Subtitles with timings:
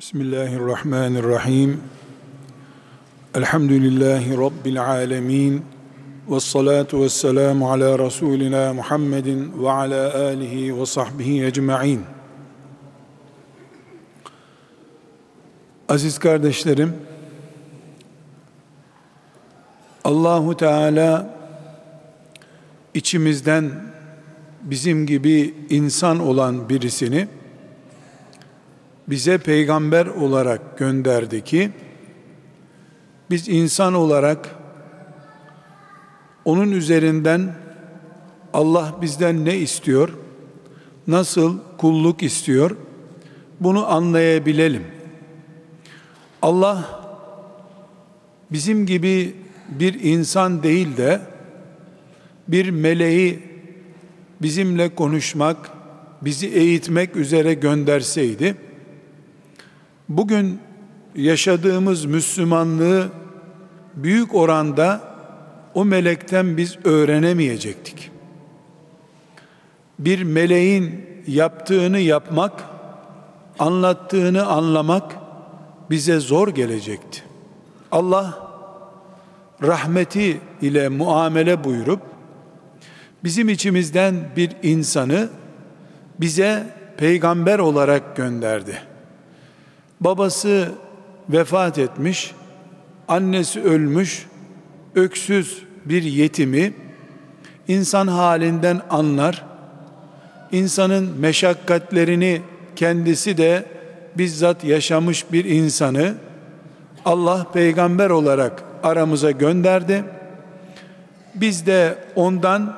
[0.00, 1.80] Bismillahirrahmanirrahim.
[3.34, 5.64] Elhamdülillahi Rabbil alemin.
[6.30, 12.00] Ve salatu ve selamu ala Resulina Muhammedin ve ala alihi ve sahbihi ecma'in.
[15.88, 16.96] Aziz kardeşlerim,
[20.04, 21.34] Allahu Teala
[22.94, 23.70] içimizden
[24.62, 27.28] bizim gibi insan olan birisini
[29.08, 31.70] bize peygamber olarak gönderdi ki
[33.30, 34.56] biz insan olarak
[36.44, 37.54] onun üzerinden
[38.52, 40.08] Allah bizden ne istiyor?
[41.06, 42.76] Nasıl kulluk istiyor?
[43.60, 44.84] Bunu anlayabilelim.
[46.42, 47.00] Allah
[48.52, 49.34] bizim gibi
[49.68, 51.20] bir insan değil de
[52.48, 53.42] bir meleği
[54.42, 55.70] bizimle konuşmak,
[56.22, 58.56] bizi eğitmek üzere gönderseydi
[60.08, 60.60] bugün
[61.14, 63.08] yaşadığımız Müslümanlığı
[63.94, 65.00] büyük oranda
[65.74, 68.10] o melekten biz öğrenemeyecektik.
[69.98, 72.64] Bir meleğin yaptığını yapmak,
[73.58, 75.16] anlattığını anlamak
[75.90, 77.22] bize zor gelecekti.
[77.92, 78.38] Allah
[79.62, 82.00] rahmeti ile muamele buyurup
[83.24, 85.28] bizim içimizden bir insanı
[86.20, 86.66] bize
[86.96, 88.78] peygamber olarak gönderdi.
[90.00, 90.72] Babası
[91.28, 92.34] vefat etmiş,
[93.08, 94.26] annesi ölmüş,
[94.94, 96.72] öksüz bir yetimi
[97.68, 99.44] insan halinden anlar.
[100.52, 102.42] İnsanın meşakkatlerini
[102.76, 103.64] kendisi de
[104.18, 106.14] bizzat yaşamış bir insanı
[107.04, 110.04] Allah peygamber olarak aramıza gönderdi.
[111.34, 112.76] Biz de ondan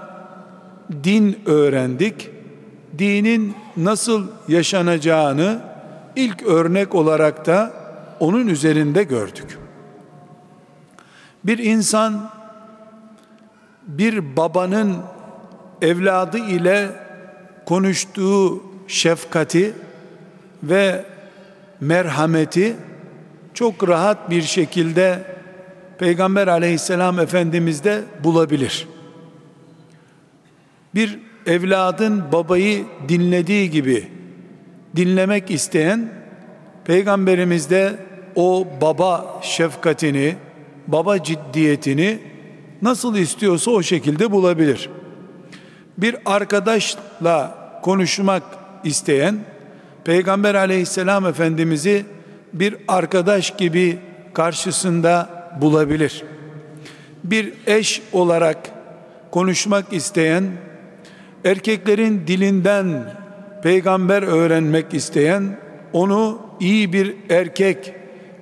[1.04, 2.30] din öğrendik.
[2.98, 5.67] Dinin nasıl yaşanacağını
[6.18, 7.72] ilk örnek olarak da
[8.20, 9.58] onun üzerinde gördük.
[11.44, 12.30] Bir insan
[13.86, 14.96] bir babanın
[15.82, 16.88] evladı ile
[17.66, 19.72] konuştuğu şefkati
[20.62, 21.04] ve
[21.80, 22.76] merhameti
[23.54, 25.22] çok rahat bir şekilde
[25.98, 28.88] Peygamber aleyhisselam efendimizde bulabilir.
[30.94, 34.08] Bir evladın babayı dinlediği gibi
[34.96, 36.08] dinlemek isteyen
[36.84, 37.96] peygamberimizde
[38.36, 40.36] o baba şefkatini,
[40.86, 42.18] baba ciddiyetini
[42.82, 44.90] nasıl istiyorsa o şekilde bulabilir.
[45.98, 48.42] Bir arkadaşla konuşmak
[48.84, 49.38] isteyen
[50.04, 52.04] Peygamber aleyhisselam efendimizi
[52.52, 53.98] bir arkadaş gibi
[54.32, 55.28] karşısında
[55.60, 56.24] bulabilir.
[57.24, 58.58] Bir eş olarak
[59.30, 60.44] konuşmak isteyen
[61.44, 63.14] erkeklerin dilinden
[63.62, 65.56] peygamber öğrenmek isteyen
[65.92, 67.94] onu iyi bir erkek,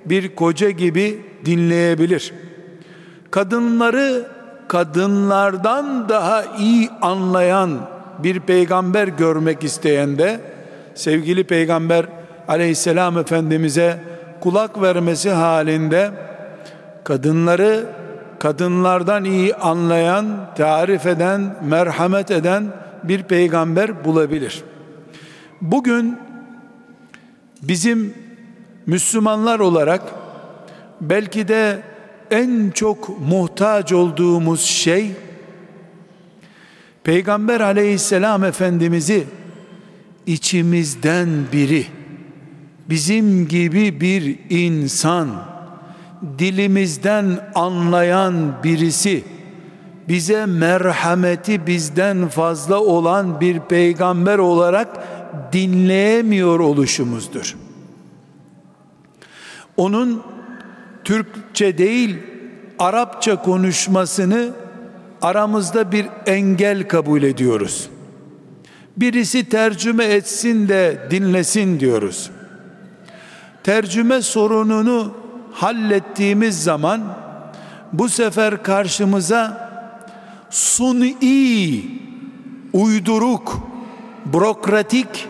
[0.05, 2.33] bir koca gibi dinleyebilir.
[3.31, 4.27] Kadınları
[4.67, 7.79] kadınlardan daha iyi anlayan
[8.23, 10.39] bir peygamber görmek isteyen de
[10.95, 12.05] sevgili peygamber
[12.47, 13.99] aleyhisselam efendimize
[14.39, 16.11] kulak vermesi halinde
[17.03, 17.85] kadınları
[18.39, 20.25] kadınlardan iyi anlayan,
[20.57, 22.73] tarif eden, merhamet eden
[23.03, 24.76] bir peygamber bulabilir.''
[25.61, 26.17] Bugün
[27.61, 28.13] bizim
[28.85, 30.01] Müslümanlar olarak
[31.01, 31.81] belki de
[32.31, 35.11] en çok muhtaç olduğumuz şey
[37.03, 39.23] Peygamber aleyhisselam efendimizi
[40.25, 41.85] içimizden biri
[42.89, 45.29] bizim gibi bir insan
[46.39, 49.23] dilimizden anlayan birisi
[50.07, 54.87] bize merhameti bizden fazla olan bir peygamber olarak
[55.53, 57.55] dinleyemiyor oluşumuzdur.
[59.77, 60.23] Onun
[61.03, 62.17] Türkçe değil
[62.79, 64.49] Arapça konuşmasını
[65.21, 67.89] aramızda bir engel kabul ediyoruz.
[68.97, 72.29] Birisi tercüme etsin de dinlesin diyoruz.
[73.63, 75.13] Tercüme sorununu
[75.51, 77.17] hallettiğimiz zaman
[77.93, 79.69] bu sefer karşımıza
[80.49, 81.85] suni,
[82.73, 83.59] uyduruk,
[84.33, 85.27] bürokratik,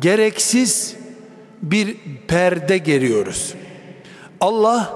[0.00, 0.96] gereksiz
[1.62, 1.96] bir
[2.28, 3.54] perde geriyoruz.
[4.40, 4.94] Allah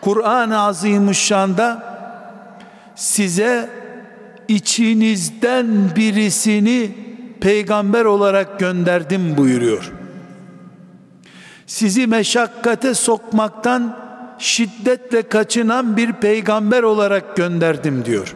[0.00, 1.96] Kur'an-ı Azimüşşan'da
[2.94, 3.70] size
[4.48, 5.66] içinizden
[5.96, 6.90] birisini
[7.40, 9.92] peygamber olarak gönderdim buyuruyor.
[11.66, 13.98] Sizi meşakkate sokmaktan
[14.38, 18.34] şiddetle kaçınan bir peygamber olarak gönderdim diyor.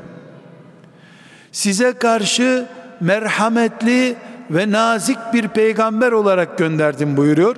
[1.53, 2.67] Size karşı
[3.01, 4.17] merhametli
[4.51, 7.57] ve nazik bir peygamber olarak gönderdim buyuruyor.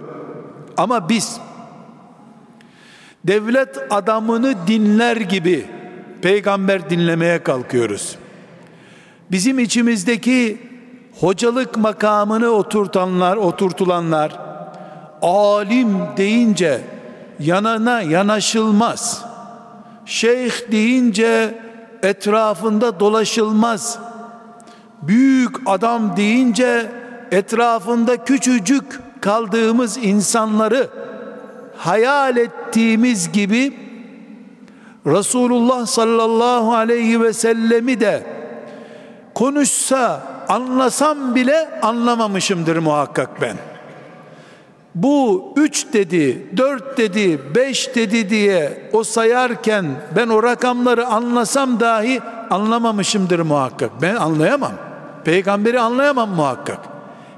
[0.77, 1.41] Ama biz
[3.25, 5.67] devlet adamını dinler gibi
[6.23, 8.17] peygamber dinlemeye kalkıyoruz.
[9.31, 10.59] Bizim içimizdeki
[11.21, 14.39] hocalık makamını oturtanlar, oturtulanlar
[15.23, 16.81] alim deyince
[17.41, 19.25] yanına yanaşılmaz.
[20.07, 21.59] Şeyh deyince
[22.03, 23.99] etrafında dolaşılmaz.
[25.03, 26.91] Büyük adam deyince
[27.31, 30.89] etrafında küçücük kaldığımız insanları
[31.77, 33.77] hayal ettiğimiz gibi
[35.07, 38.27] Resulullah sallallahu aleyhi ve sellemi de
[39.35, 43.57] konuşsa anlasam bile anlamamışımdır muhakkak ben.
[44.95, 52.21] Bu üç dedi, dört dedi, beş dedi diye o sayarken ben o rakamları anlasam dahi
[52.51, 53.91] anlamamışımdır muhakkak.
[54.03, 54.73] Ben anlayamam.
[55.25, 56.79] Peygamberi anlayamam muhakkak.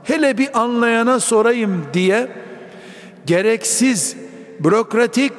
[0.04, 2.28] Hele bir anlayana sorayım diye
[3.26, 4.16] gereksiz
[4.60, 5.32] bürokratik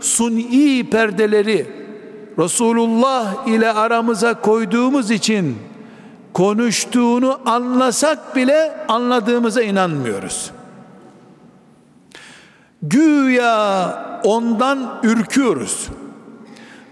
[0.00, 1.82] suni perdeleri
[2.38, 5.58] Resulullah ile aramıza koyduğumuz için
[6.32, 10.50] konuştuğunu anlasak bile anladığımıza inanmıyoruz.
[12.82, 15.88] Güya ondan ürküyoruz.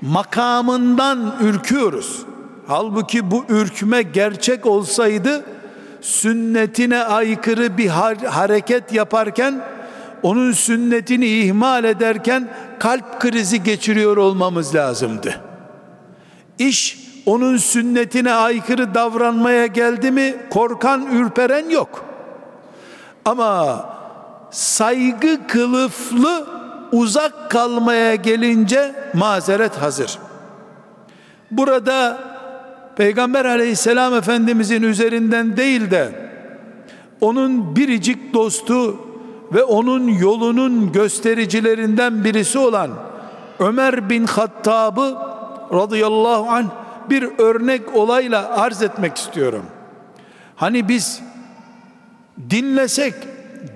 [0.03, 2.23] Makamından ürküyoruz.
[2.71, 5.45] Halbuki bu ürkme gerçek olsaydı
[6.01, 7.89] sünnetine aykırı bir
[8.27, 9.65] hareket yaparken
[10.23, 15.41] onun sünnetini ihmal ederken kalp krizi geçiriyor olmamız lazımdı.
[16.59, 22.05] İş onun sünnetine aykırı davranmaya geldi mi korkan ürperen yok.
[23.25, 23.85] Ama
[24.51, 26.47] saygı kılıflı
[26.93, 30.19] uzak kalmaya gelince mazeret hazır.
[31.51, 32.30] Burada
[33.01, 36.09] Peygamber aleyhisselam efendimizin üzerinden değil de
[37.21, 38.99] onun biricik dostu
[39.53, 42.91] ve onun yolunun göstericilerinden birisi olan
[43.59, 45.17] Ömer bin Hattab'ı
[45.73, 46.67] radıyallahu anh
[47.11, 49.65] bir örnek olayla arz etmek istiyorum.
[50.57, 51.21] Hani biz
[52.51, 53.15] dinlesek,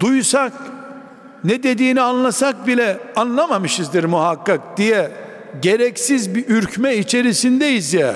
[0.01, 0.53] duysak,
[1.45, 5.11] ne dediğini anlasak bile anlamamışızdır muhakkak diye
[5.63, 8.15] gereksiz bir ürkme içerisindeyiz ya.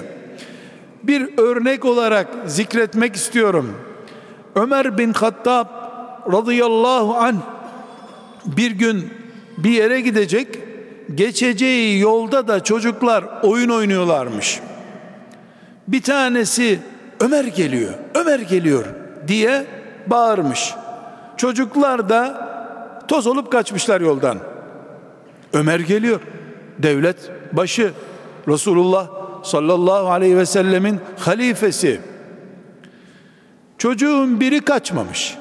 [1.08, 3.74] Bir örnek olarak zikretmek istiyorum.
[4.54, 5.66] Ömer bin Hattab
[6.32, 7.36] radıyallahu an
[8.44, 9.10] bir gün
[9.58, 10.58] bir yere gidecek
[11.14, 14.60] geçeceği yolda da çocuklar oyun oynuyorlarmış.
[15.88, 16.78] Bir tanesi
[17.20, 18.84] Ömer geliyor Ömer geliyor
[19.28, 19.66] diye
[20.06, 20.74] bağırmış.
[21.36, 22.48] Çocuklar da
[23.08, 24.38] toz olup kaçmışlar yoldan.
[25.52, 26.20] Ömer geliyor
[26.78, 27.16] devlet
[27.52, 27.92] başı
[28.48, 32.00] Resulullah sallallahu aleyhi ve sellemin halifesi
[33.78, 35.38] çocuğun biri kaçmamış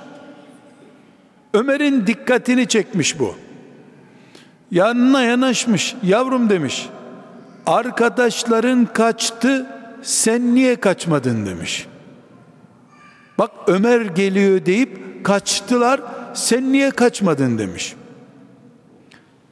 [1.54, 3.36] Ömer'in dikkatini çekmiş bu.
[4.72, 6.90] Yanına yanaşmış, yavrum demiş.
[7.66, 9.66] Arkadaşların kaçtı,
[10.02, 11.88] sen niye kaçmadın demiş.
[13.38, 16.02] Bak Ömer geliyor deyip kaçtılar,
[16.34, 17.96] sen niye kaçmadın demiş.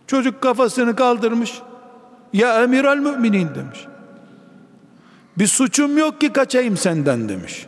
[0.07, 1.61] Çocuk kafasını kaldırmış.
[2.33, 3.79] Ya emiral müminin demiş.
[5.37, 7.65] Bir suçum yok ki kaçayım senden demiş.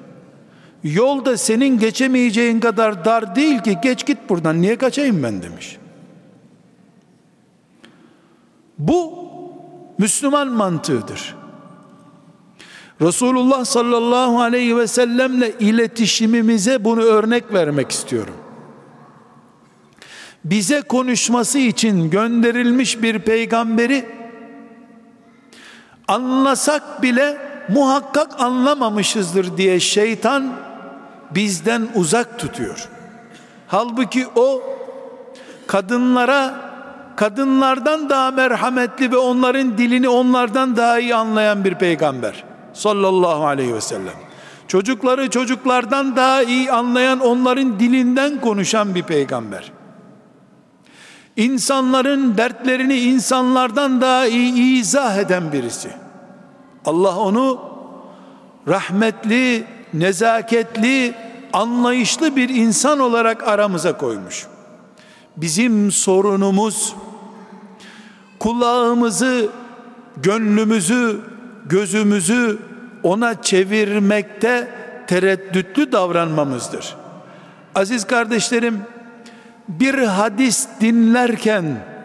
[0.83, 5.77] Yolda senin geçemeyeceğin kadar dar değil ki geç git buradan niye kaçayım ben demiş.
[8.77, 9.13] Bu
[9.97, 11.35] Müslüman mantığıdır.
[13.01, 18.35] Resulullah sallallahu aleyhi ve sellemle iletişimimize bunu örnek vermek istiyorum.
[20.45, 24.05] Bize konuşması için gönderilmiş bir peygamberi
[26.07, 30.53] anlasak bile muhakkak anlamamışızdır diye şeytan
[31.31, 32.89] bizden uzak tutuyor.
[33.67, 34.61] Halbuki o
[35.67, 36.67] kadınlara
[37.15, 42.43] kadınlardan daha merhametli ve onların dilini onlardan daha iyi anlayan bir peygamber
[42.73, 44.13] sallallahu aleyhi ve sellem.
[44.67, 49.71] Çocukları çocuklardan daha iyi anlayan onların dilinden konuşan bir peygamber.
[51.35, 56.06] İnsanların dertlerini insanlardan daha iyi izah eden birisi.
[56.87, 57.59] Allah onu
[58.67, 59.63] rahmetli,
[59.93, 61.13] nezaketli,
[61.53, 64.47] anlayışlı bir insan olarak aramıza koymuş.
[65.37, 66.95] Bizim sorunumuz
[68.39, 69.49] kulağımızı,
[70.17, 71.21] gönlümüzü,
[71.65, 72.59] gözümüzü
[73.03, 74.71] ona çevirmekte
[75.07, 76.95] tereddütlü davranmamızdır.
[77.75, 78.81] Aziz kardeşlerim,
[79.67, 81.96] bir hadis dinlerken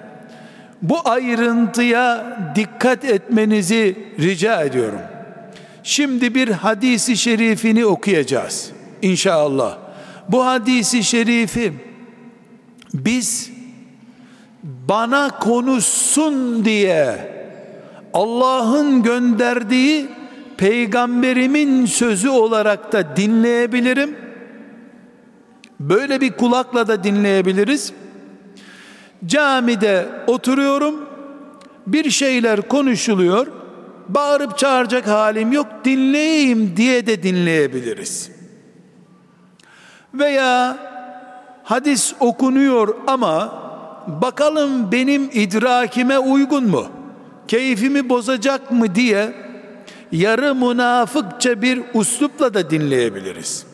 [0.83, 5.01] bu ayrıntıya dikkat etmenizi rica ediyorum.
[5.83, 8.73] Şimdi bir hadisi şerifini okuyacağız
[9.03, 9.79] inşallah.
[10.29, 11.73] Bu hadisi şerifi
[12.95, 13.51] biz
[14.63, 17.33] bana konuşsun diye
[18.15, 20.09] Allah'ın gönderdiği
[20.57, 24.17] peygamberimin sözü olarak da dinleyebilirim.
[25.81, 27.93] Böyle bir kulakla da dinleyebiliriz.
[29.27, 30.95] Camide oturuyorum.
[31.87, 33.47] Bir şeyler konuşuluyor.
[34.09, 35.67] Bağırıp çağıracak halim yok.
[35.85, 38.31] Dinleyeyim diye de dinleyebiliriz.
[40.15, 40.79] Veya
[41.65, 43.63] hadis okunuyor ama
[44.07, 46.87] bakalım benim idrakime uygun mu?
[47.49, 49.33] Keyfimi bozacak mı diye
[50.13, 53.67] yarı münafıkça bir uslupla da dinleyebiliriz.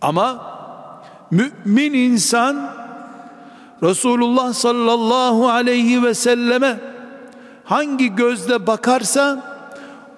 [0.00, 0.54] Ama
[1.30, 2.83] mümin insan
[3.84, 6.80] Resulullah sallallahu aleyhi ve selleme
[7.64, 9.54] hangi gözle bakarsa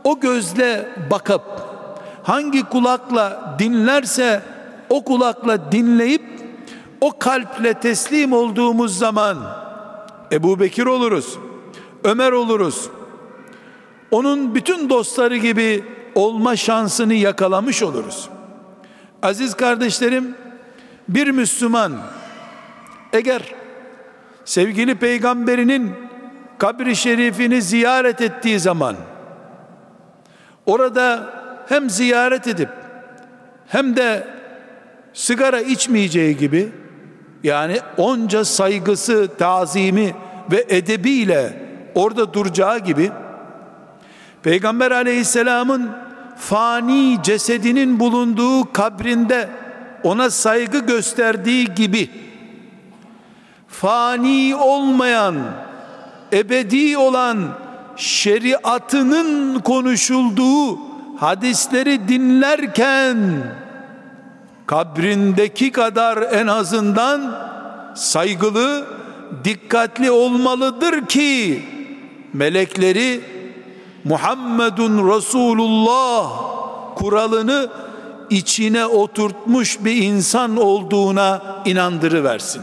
[0.04, 1.42] o gözle bakıp
[2.22, 4.42] hangi kulakla dinlerse
[4.90, 6.22] o kulakla dinleyip
[7.00, 9.38] o kalple teslim olduğumuz zaman
[10.32, 11.38] Ebu Bekir oluruz,
[12.04, 12.88] Ömer oluruz.
[14.10, 18.28] Onun bütün dostları gibi olma şansını yakalamış oluruz.
[19.22, 20.34] Aziz kardeşlerim,
[21.08, 21.92] bir Müslüman
[23.16, 23.42] eğer
[24.44, 25.92] sevgili peygamberinin
[26.58, 28.96] kabri şerifini ziyaret ettiği zaman
[30.66, 31.30] orada
[31.68, 32.68] hem ziyaret edip
[33.68, 34.26] hem de
[35.12, 36.68] sigara içmeyeceği gibi
[37.42, 40.14] yani onca saygısı, tazimi
[40.50, 41.62] ve edebiyle
[41.94, 43.10] orada duracağı gibi
[44.46, 45.90] Peygamber aleyhisselamın
[46.36, 49.48] fani cesedinin bulunduğu kabrinde
[50.02, 52.10] ona saygı gösterdiği gibi
[53.68, 55.36] fani olmayan
[56.32, 57.48] ebedi olan
[57.96, 60.78] şeriatının konuşulduğu
[61.16, 63.16] hadisleri dinlerken
[64.66, 67.46] kabrindeki kadar en azından
[67.94, 68.86] saygılı,
[69.44, 71.62] dikkatli olmalıdır ki
[72.32, 73.20] melekleri
[74.04, 76.30] Muhammedun Resulullah
[76.94, 77.68] kuralını
[78.30, 82.62] içine oturtmuş bir insan olduğuna inandırıversin.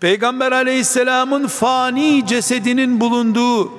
[0.00, 3.70] Peygamber aleyhisselamın fani cesedinin bulunduğu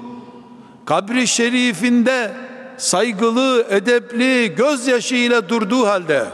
[0.86, 2.32] kabri şerifinde
[2.78, 6.26] saygılı, edepli, gözyaşıyla durduğu halde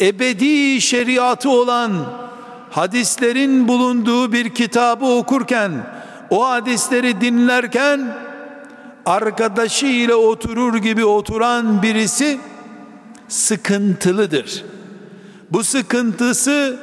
[0.00, 1.92] ebedi şeriatı olan
[2.70, 5.72] hadislerin bulunduğu bir kitabı okurken
[6.30, 8.16] o hadisleri dinlerken
[9.06, 12.38] arkadaşı ile oturur gibi oturan birisi
[13.28, 14.64] sıkıntılıdır.
[15.50, 16.76] Bu sıkıntısı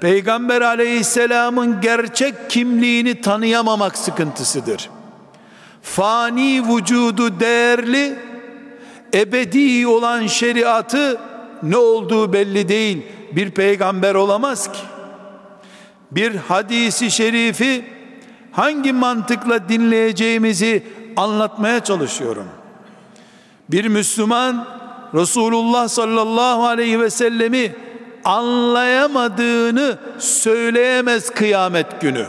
[0.00, 4.90] Peygamber aleyhisselamın gerçek kimliğini tanıyamamak sıkıntısıdır.
[5.82, 8.18] Fani vücudu değerli,
[9.14, 11.20] ebedi olan şeriatı
[11.62, 13.02] ne olduğu belli değil.
[13.32, 14.78] Bir peygamber olamaz ki.
[16.10, 17.84] Bir hadisi şerifi
[18.52, 20.82] hangi mantıkla dinleyeceğimizi
[21.16, 22.46] anlatmaya çalışıyorum.
[23.68, 24.66] Bir Müslüman
[25.14, 27.74] Resulullah sallallahu aleyhi ve sellemi
[28.24, 32.26] anlayamadığını söyleyemez kıyamet günü.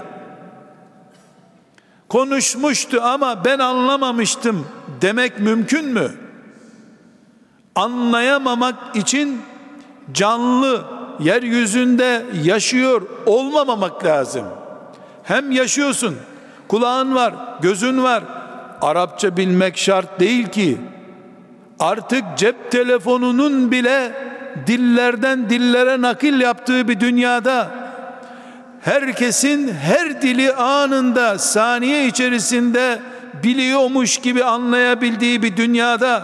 [2.09, 4.67] Konuşmuştu ama ben anlamamıştım
[5.01, 6.11] demek mümkün mü?
[7.75, 9.41] Anlayamamak için
[10.13, 10.85] canlı
[11.19, 14.45] yeryüzünde yaşıyor olmamamak lazım.
[15.23, 16.15] Hem yaşıyorsun,
[16.67, 18.23] kulağın var, gözün var.
[18.81, 20.77] Arapça bilmek şart değil ki.
[21.79, 24.11] Artık cep telefonunun bile
[24.67, 27.67] dillerden dillere nakil yaptığı bir dünyada
[28.81, 32.99] herkesin her dili anında saniye içerisinde
[33.43, 36.23] biliyormuş gibi anlayabildiği bir dünyada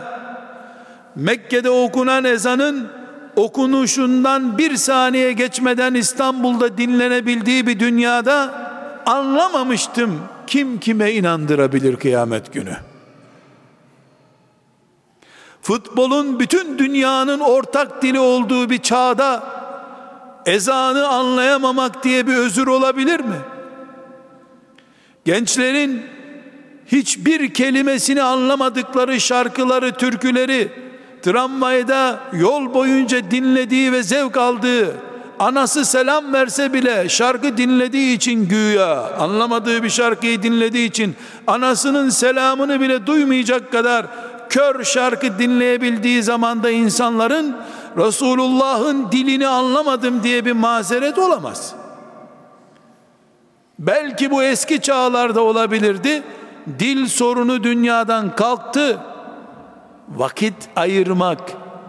[1.16, 2.88] Mekke'de okunan ezanın
[3.36, 8.54] okunuşundan bir saniye geçmeden İstanbul'da dinlenebildiği bir dünyada
[9.06, 12.76] anlamamıştım kim kime inandırabilir kıyamet günü
[15.66, 19.44] futbolun bütün dünyanın ortak dili olduğu bir çağda
[20.46, 23.36] ezanı anlayamamak diye bir özür olabilir mi?
[25.26, 26.02] Gençlerin
[26.86, 30.72] hiçbir kelimesini anlamadıkları şarkıları, türküleri
[31.22, 34.96] tramvayda yol boyunca dinlediği ve zevk aldığı
[35.40, 41.16] anası selam verse bile şarkı dinlediği için güya anlamadığı bir şarkıyı dinlediği için
[41.48, 44.06] anasının selamını bile duymayacak kadar
[44.50, 47.56] kör şarkı dinleyebildiği zamanda insanların
[47.98, 51.76] Resulullah'ın dilini anlamadım diye bir mazeret olamaz.
[53.80, 56.24] Belki bu eski çağlarda olabilirdi.
[56.80, 59.00] Dil sorunu dünyadan kalktı.
[60.10, 61.40] Vakit ayırmak,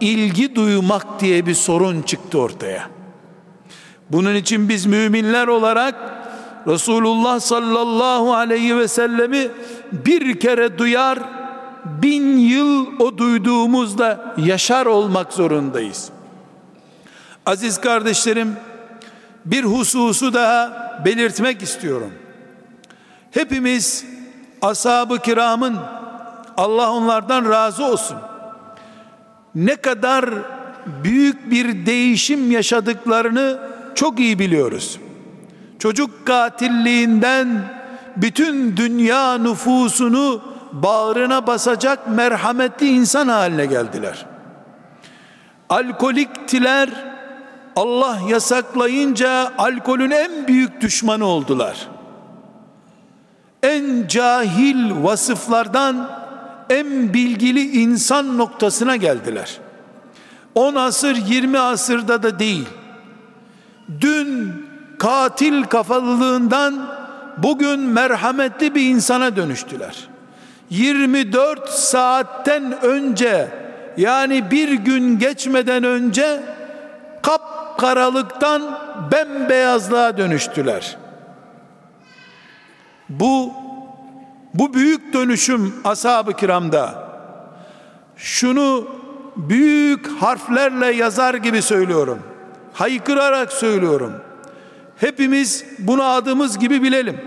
[0.00, 2.88] ilgi duymak diye bir sorun çıktı ortaya.
[4.10, 5.94] Bunun için biz müminler olarak
[6.66, 9.48] Resulullah sallallahu aleyhi ve sellemi
[9.92, 11.18] bir kere duyar,
[12.02, 16.08] bin yıl o duyduğumuzda yaşar olmak zorundayız.
[17.46, 18.56] Aziz kardeşlerim,
[19.44, 22.12] bir hususu daha belirtmek istiyorum.
[23.30, 24.04] Hepimiz
[24.62, 25.76] ashab-ı kiramın
[26.56, 28.16] Allah onlardan razı olsun.
[29.54, 30.30] Ne kadar
[31.04, 33.58] büyük bir değişim yaşadıklarını
[33.94, 35.00] çok iyi biliyoruz.
[35.78, 37.62] Çocuk katilliğinden
[38.16, 44.26] bütün dünya nüfusunu bağrına basacak merhametli insan haline geldiler.
[45.68, 46.88] Alkoliktiler
[47.76, 51.88] Allah yasaklayınca alkolün en büyük düşmanı oldular.
[53.62, 56.10] En cahil vasıflardan
[56.70, 59.58] en bilgili insan noktasına geldiler.
[60.54, 62.68] 10 asır 20 asırda da değil.
[64.00, 64.52] Dün
[64.98, 66.96] katil kafalılığından
[67.36, 70.15] bugün merhametli bir insana dönüştüler.
[70.70, 73.48] 24 saatten önce
[73.96, 76.42] yani bir gün geçmeden önce
[77.22, 78.78] kap karalıktan
[79.12, 80.96] bembeyazlığa dönüştüler.
[83.08, 83.52] Bu
[84.54, 87.08] bu büyük dönüşüm ashab-ı kiramda
[88.16, 88.88] şunu
[89.36, 92.18] büyük harflerle yazar gibi söylüyorum.
[92.72, 94.12] Haykırarak söylüyorum.
[94.96, 97.20] Hepimiz bunu adımız gibi bilelim.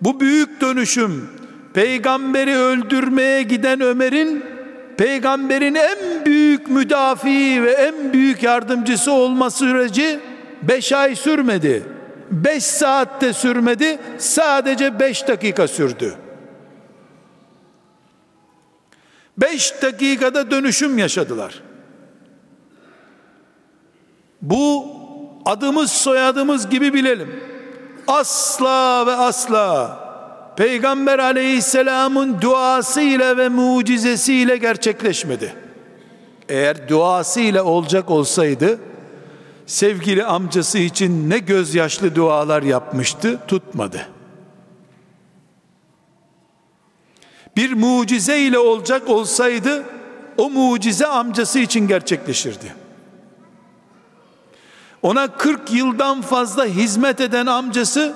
[0.00, 1.30] Bu büyük dönüşüm
[1.76, 4.44] peygamberi öldürmeye giden Ömer'in
[4.96, 10.20] peygamberin en büyük müdafi ve en büyük yardımcısı olma süreci
[10.62, 11.82] beş ay sürmedi.
[12.30, 13.98] Beş saatte sürmedi.
[14.18, 16.14] Sadece beş dakika sürdü.
[19.38, 21.62] Beş dakikada dönüşüm yaşadılar.
[24.42, 24.86] Bu
[25.44, 27.42] adımız soyadımız gibi bilelim.
[28.06, 30.05] Asla ve asla
[30.56, 35.54] Peygamber aleyhisselamın duasıyla ve mucizesiyle gerçekleşmedi.
[36.48, 38.78] Eğer duasıyla olacak olsaydı
[39.66, 44.08] sevgili amcası için ne gözyaşlı dualar yapmıştı tutmadı.
[47.56, 49.84] Bir mucize ile olacak olsaydı
[50.38, 52.74] o mucize amcası için gerçekleşirdi.
[55.02, 58.14] Ona 40 yıldan fazla hizmet eden amcası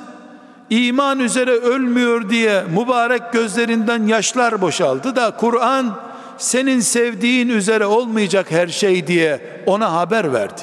[0.69, 6.00] iman üzere ölmüyor diye mübarek gözlerinden yaşlar boşaldı da Kur'an
[6.38, 10.62] senin sevdiğin üzere olmayacak her şey diye ona haber verdi.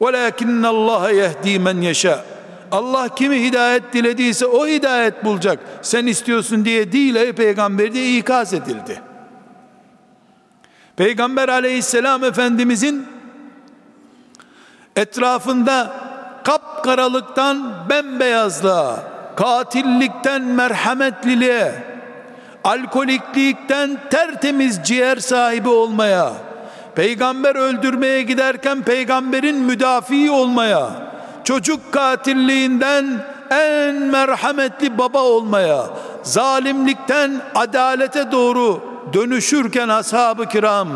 [0.00, 2.18] وَلَاكِنَّ اللّٰهَ يَهْد۪ي مَنْ يَشَاءُ
[2.72, 5.58] Allah kimi hidayet dilediyse o hidayet bulacak.
[5.82, 9.00] Sen istiyorsun diye değil ey peygamber diye ikaz edildi.
[10.96, 13.06] Peygamber aleyhisselam efendimizin
[14.96, 15.94] etrafında
[16.49, 18.95] kapkaralıktan bembeyazlığa,
[19.35, 21.73] katillikten merhametliliğe,
[22.63, 26.31] alkoliklikten tertemiz ciğer sahibi olmaya,
[26.95, 30.89] peygamber öldürmeye giderken peygamberin müdafi olmaya,
[31.43, 33.05] çocuk katilliğinden
[33.49, 35.85] en merhametli baba olmaya,
[36.23, 38.81] zalimlikten adalete doğru
[39.13, 40.89] dönüşürken ashab-ı kiram,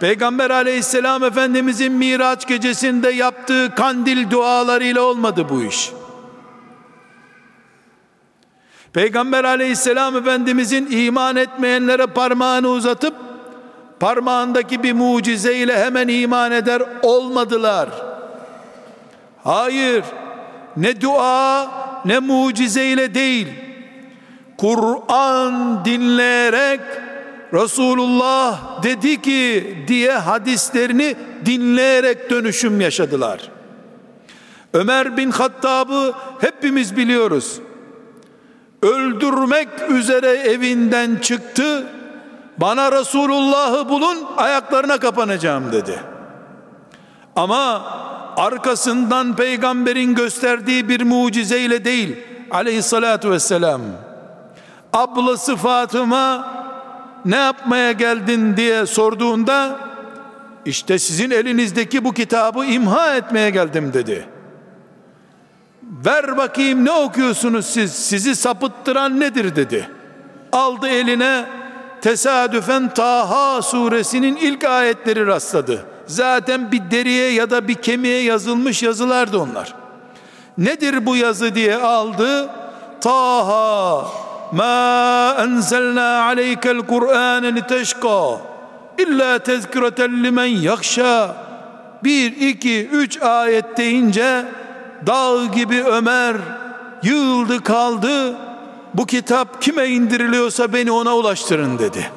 [0.00, 5.92] Peygamber aleyhisselam efendimizin Miraç gecesinde yaptığı kandil dualarıyla olmadı bu iş.
[8.92, 13.14] Peygamber aleyhisselam efendimizin iman etmeyenlere parmağını uzatıp
[14.00, 17.88] parmağındaki bir mucizeyle hemen iman eder olmadılar.
[19.44, 20.04] Hayır,
[20.76, 21.70] ne dua
[22.04, 23.48] ne mucizeyle değil.
[24.58, 26.80] Kur'an dinleyerek
[27.52, 33.50] Resulullah dedi ki diye hadislerini dinleyerek dönüşüm yaşadılar.
[34.74, 37.60] Ömer bin Hattab'ı hepimiz biliyoruz.
[38.82, 41.86] Öldürmek üzere evinden çıktı.
[42.58, 46.00] Bana Resulullah'ı bulun ayaklarına kapanacağım dedi.
[47.36, 47.82] Ama
[48.36, 52.16] arkasından peygamberin gösterdiği bir mucizeyle değil
[52.50, 53.80] aleyhissalatu vesselam
[54.92, 56.57] ablası Fatıma
[57.28, 59.78] ne yapmaya geldin diye sorduğunda
[60.64, 64.28] işte sizin elinizdeki bu kitabı imha etmeye geldim dedi.
[65.82, 67.92] Ver bakayım ne okuyorsunuz siz?
[67.92, 69.90] Sizi sapıttıran nedir dedi.
[70.52, 71.44] Aldı eline
[72.00, 75.86] tesadüfen Taha suresinin ilk ayetleri rastladı.
[76.06, 79.74] Zaten bir deriye ya da bir kemiğe yazılmış yazılardı onlar.
[80.58, 82.50] Nedir bu yazı diye aldı.
[83.00, 88.40] Taha ma enzelna aleykel Kur'an liteşka
[88.98, 91.36] illa tezkireten limen yakşa
[92.04, 94.44] bir iki üç ayet deyince
[95.06, 96.36] dağ gibi Ömer
[97.02, 98.36] yığıldı kaldı.
[98.94, 102.10] Bu kitap kime indiriliyorsa beni ona ulaştırın dedi.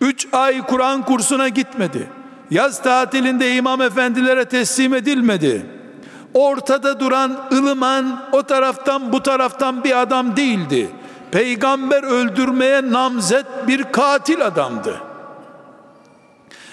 [0.00, 2.08] Üç ay Kur'an kursuna gitmedi.
[2.50, 5.66] Yaz tatilinde imam efendilere teslim edilmedi.
[6.34, 10.90] Ortada duran ılıman o taraftan bu taraftan bir adam değildi.
[11.30, 15.00] Peygamber öldürmeye namzet bir katil adamdı.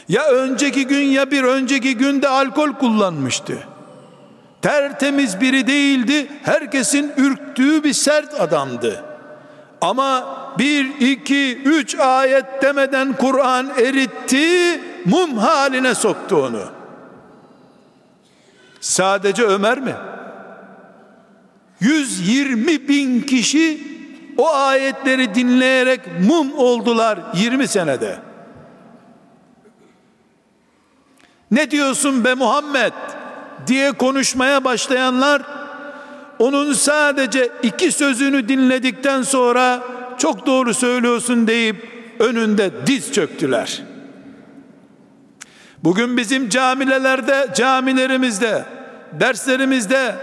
[0.10, 3.58] Ya önceki gün ya bir önceki günde alkol kullanmıştı.
[4.62, 6.28] Tertemiz biri değildi.
[6.44, 9.04] Herkesin ürktüğü bir sert adamdı.
[9.82, 16.79] Ama bir, iki, üç ayet demeden Kur'an eritti, mum haline soktu onu.
[18.82, 19.96] Sadece Ömer mi?
[21.80, 23.90] 120 bin kişi
[24.38, 28.20] o ayetleri dinleyerek mum oldular 20 senede.
[31.52, 32.94] Ne diyorsun be Muhammed
[33.68, 35.42] diye konuşmaya başlayanlar
[36.40, 39.84] onun sadece iki sözünü dinledikten sonra
[40.18, 41.90] çok doğru söylüyorsun deyip
[42.20, 43.89] önünde diz çöktüler.
[45.84, 48.66] Bugün bizim camilelerde, camilerimizde,
[49.14, 50.16] derslerimizde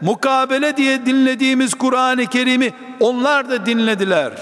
[0.00, 4.32] mukabele diye dinlediğimiz Kur'an-ı Kerim'i onlar da dinlediler.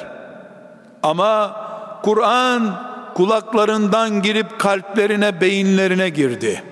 [1.03, 1.57] Ama
[2.03, 2.75] Kur'an
[3.15, 6.63] kulaklarından girip kalplerine, beyinlerine girdi.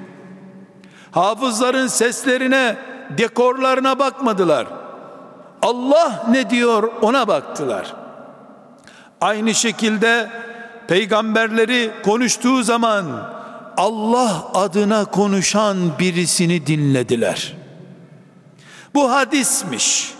[1.10, 2.76] Hafızların seslerine,
[3.18, 4.66] dekorlarına bakmadılar.
[5.62, 7.94] Allah ne diyor ona baktılar.
[9.20, 10.30] Aynı şekilde
[10.88, 13.04] peygamberleri konuştuğu zaman
[13.76, 17.54] Allah adına konuşan birisini dinlediler.
[18.94, 20.14] Bu hadismiş.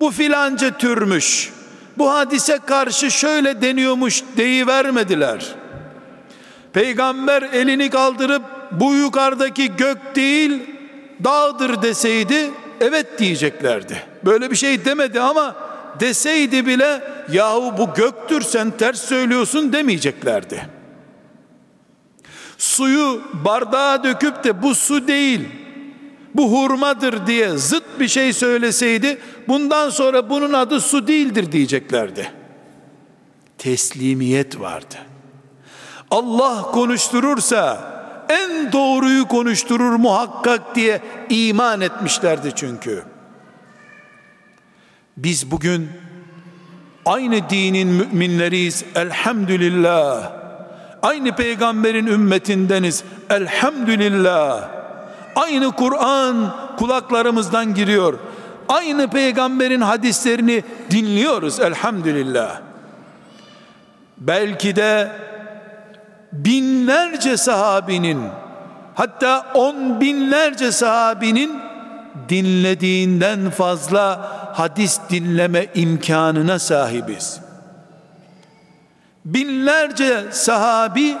[0.00, 1.52] Bu filanca türmüş.
[1.98, 5.54] Bu hadise karşı şöyle deniyormuş deyi vermediler.
[6.72, 10.62] Peygamber elini kaldırıp bu yukarıdaki gök değil
[11.24, 14.02] dağdır deseydi evet diyeceklerdi.
[14.24, 15.56] Böyle bir şey demedi ama
[16.00, 20.79] deseydi bile yahu bu göktür sen ters söylüyorsun demeyeceklerdi.
[22.60, 25.40] Suyu bardağa döküp de bu su değil
[26.34, 29.18] bu hurmadır diye zıt bir şey söyleseydi
[29.48, 32.32] bundan sonra bunun adı su değildir diyeceklerdi.
[33.58, 34.94] Teslimiyet vardı.
[36.10, 37.90] Allah konuşturursa
[38.28, 43.04] en doğruyu konuşturur muhakkak diye iman etmişlerdi çünkü.
[45.16, 45.88] Biz bugün
[47.06, 50.39] aynı dinin müminleriyiz elhamdülillah.
[51.02, 54.68] Aynı peygamberin ümmetindeniz elhamdülillah.
[55.36, 58.18] Aynı Kur'an kulaklarımızdan giriyor.
[58.68, 62.60] Aynı peygamberin hadislerini dinliyoruz elhamdülillah.
[64.18, 65.12] Belki de
[66.32, 68.20] binlerce sahabinin
[68.94, 71.52] hatta on binlerce sahabinin
[72.28, 77.40] dinlediğinden fazla hadis dinleme imkanına sahibiz.
[79.24, 81.16] Binlerce sahabi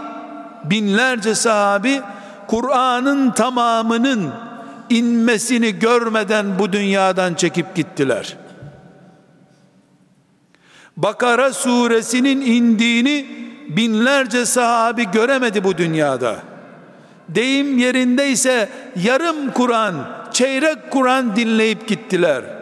[0.64, 2.00] binlerce sahabi
[2.46, 4.32] Kur'an'ın tamamının
[4.90, 8.36] inmesini görmeden bu dünyadan çekip gittiler.
[10.96, 13.26] Bakara suresinin indiğini
[13.68, 16.36] binlerce sahabi göremedi bu dünyada.
[17.28, 19.94] Deyim yerindeyse yarım Kur'an,
[20.32, 22.59] çeyrek Kur'an dinleyip gittiler.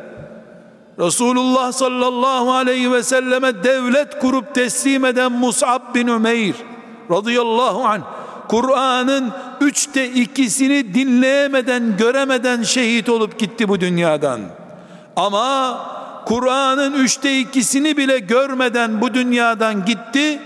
[1.01, 6.55] Resulullah sallallahu aleyhi ve selleme devlet kurup teslim eden Mus'ab bin Ümeyr
[7.11, 8.01] radıyallahu anh
[8.49, 14.41] Kur'an'ın üçte ikisini dinleyemeden göremeden şehit olup gitti bu dünyadan.
[15.17, 15.79] Ama
[16.27, 20.41] Kur'an'ın üçte ikisini bile görmeden bu dünyadan gitti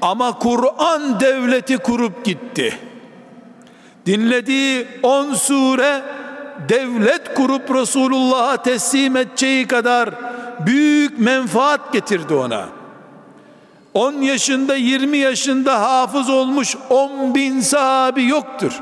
[0.00, 2.78] ama Kur'an devleti kurup gitti.
[4.06, 6.02] Dinlediği on sure
[6.68, 10.10] devlet kurup Resulullah'a teslim edeceği kadar
[10.66, 12.68] büyük menfaat getirdi ona.
[13.94, 18.80] 10 yaşında 20 yaşında hafız olmuş 10 bin sahabi yoktur.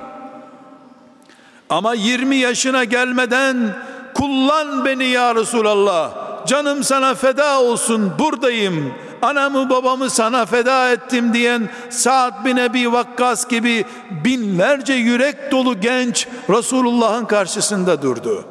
[1.70, 3.74] Ama 20 yaşına gelmeden
[4.14, 6.10] kullan beni ya Resulallah
[6.46, 13.48] canım sana feda olsun buradayım anamı babamı sana feda ettim diyen Sa'd bin Ebi Vakkas
[13.48, 13.84] gibi
[14.24, 18.44] binlerce yürek dolu genç Resulullah'ın karşısında durdu.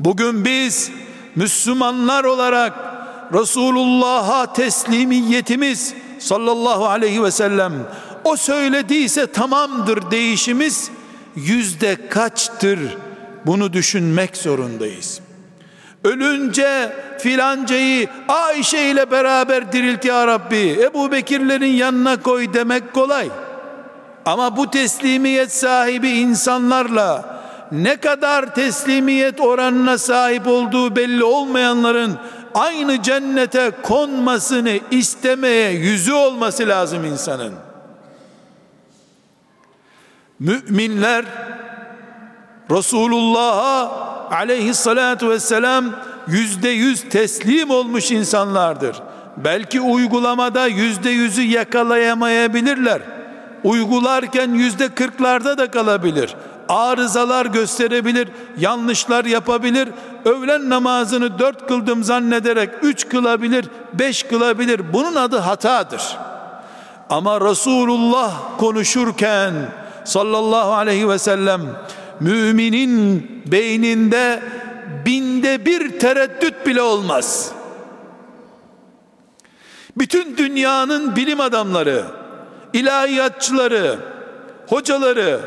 [0.00, 0.90] Bugün biz
[1.36, 2.72] Müslümanlar olarak
[3.32, 7.72] Resulullah'a teslimiyetimiz sallallahu aleyhi ve sellem
[8.24, 10.90] o söylediyse tamamdır değişimiz
[11.36, 12.78] yüzde kaçtır
[13.46, 15.20] bunu düşünmek zorundayız.
[16.04, 23.28] Ölünce filancayı Ayşe ile beraber dirilt ya Rabbi Ebu Bekirlerin yanına koy demek kolay.
[24.24, 27.38] Ama bu teslimiyet sahibi insanlarla
[27.72, 32.18] ne kadar teslimiyet oranına sahip olduğu belli olmayanların
[32.54, 37.54] aynı cennete konmasını istemeye yüzü olması lazım insanın.
[40.38, 41.24] Müminler
[42.70, 45.84] Resulullah'a aleyhissalatu vesselam
[46.26, 48.96] yüzde yüz teslim olmuş insanlardır.
[49.36, 53.02] Belki uygulamada yüzde yüzü yakalayamayabilirler.
[53.64, 56.34] Uygularken yüzde kırklarda da kalabilir.
[56.68, 59.88] Arızalar gösterebilir, yanlışlar yapabilir.
[60.24, 64.92] Öğlen namazını dört kıldım zannederek üç kılabilir, beş kılabilir.
[64.92, 66.16] Bunun adı hatadır.
[67.10, 69.52] Ama Resulullah konuşurken
[70.04, 71.60] sallallahu aleyhi ve sellem
[72.20, 74.42] müminin beyninde
[75.06, 77.52] binde bir tereddüt bile olmaz.
[79.96, 82.04] Bütün dünyanın bilim adamları,
[82.72, 83.98] ilahiyatçıları,
[84.66, 85.40] hocaları,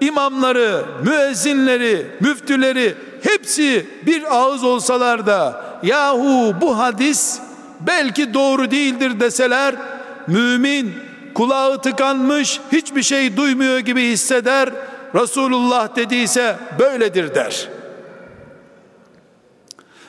[0.00, 7.38] imamları, müezzinleri, müftüleri hepsi bir ağız olsalar da yahu bu hadis
[7.80, 9.74] belki doğru değildir deseler
[10.26, 10.94] mümin
[11.34, 14.70] kulağı tıkanmış hiçbir şey duymuyor gibi hisseder
[15.14, 17.68] Resulullah dediyse böyledir der.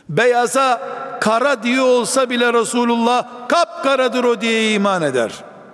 [0.09, 0.81] Beyaza
[1.21, 5.31] kara diye olsa bile Resulullah kapkaradır o diye iman eder.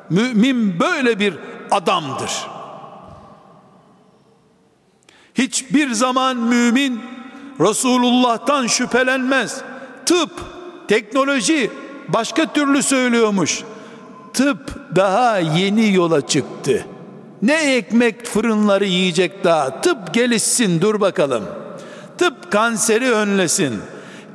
[0.09, 1.33] Mümin böyle bir
[1.71, 2.31] adamdır.
[5.35, 7.01] Hiçbir zaman mümin
[7.59, 9.61] Resulullah'tan şüphelenmez.
[10.05, 10.31] Tıp
[10.87, 11.71] teknoloji
[12.07, 13.63] başka türlü söylüyormuş.
[14.33, 16.85] Tıp daha yeni yola çıktı.
[17.41, 19.81] Ne ekmek fırınları yiyecek daha.
[19.81, 21.43] Tıp gelişsin dur bakalım.
[22.17, 23.81] Tıp kanseri önlesin.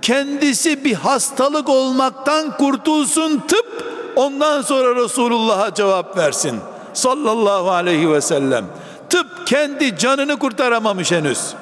[0.03, 3.93] Kendisi bir hastalık olmaktan kurtulsun tıp.
[4.17, 6.61] Ondan sonra Resulullah'a cevap versin.
[6.95, 8.65] Sallallahu aleyhi ve sellem.
[9.11, 11.55] Tıp kendi canını kurtaramamış henüz.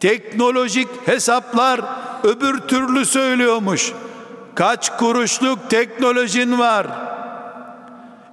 [0.00, 1.80] Teknolojik hesaplar
[2.24, 3.92] öbür türlü söylüyormuş.
[4.54, 6.86] Kaç kuruşluk teknolojin var?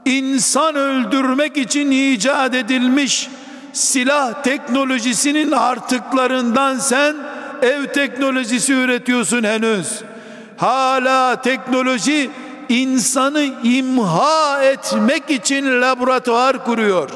[0.09, 3.29] İnsan öldürmek için icat edilmiş
[3.73, 7.15] silah teknolojisinin artıklarından sen
[7.61, 10.01] ev teknolojisi üretiyorsun henüz.
[10.57, 12.29] Hala teknoloji
[12.69, 17.09] insanı imha etmek için laboratuvar kuruyor.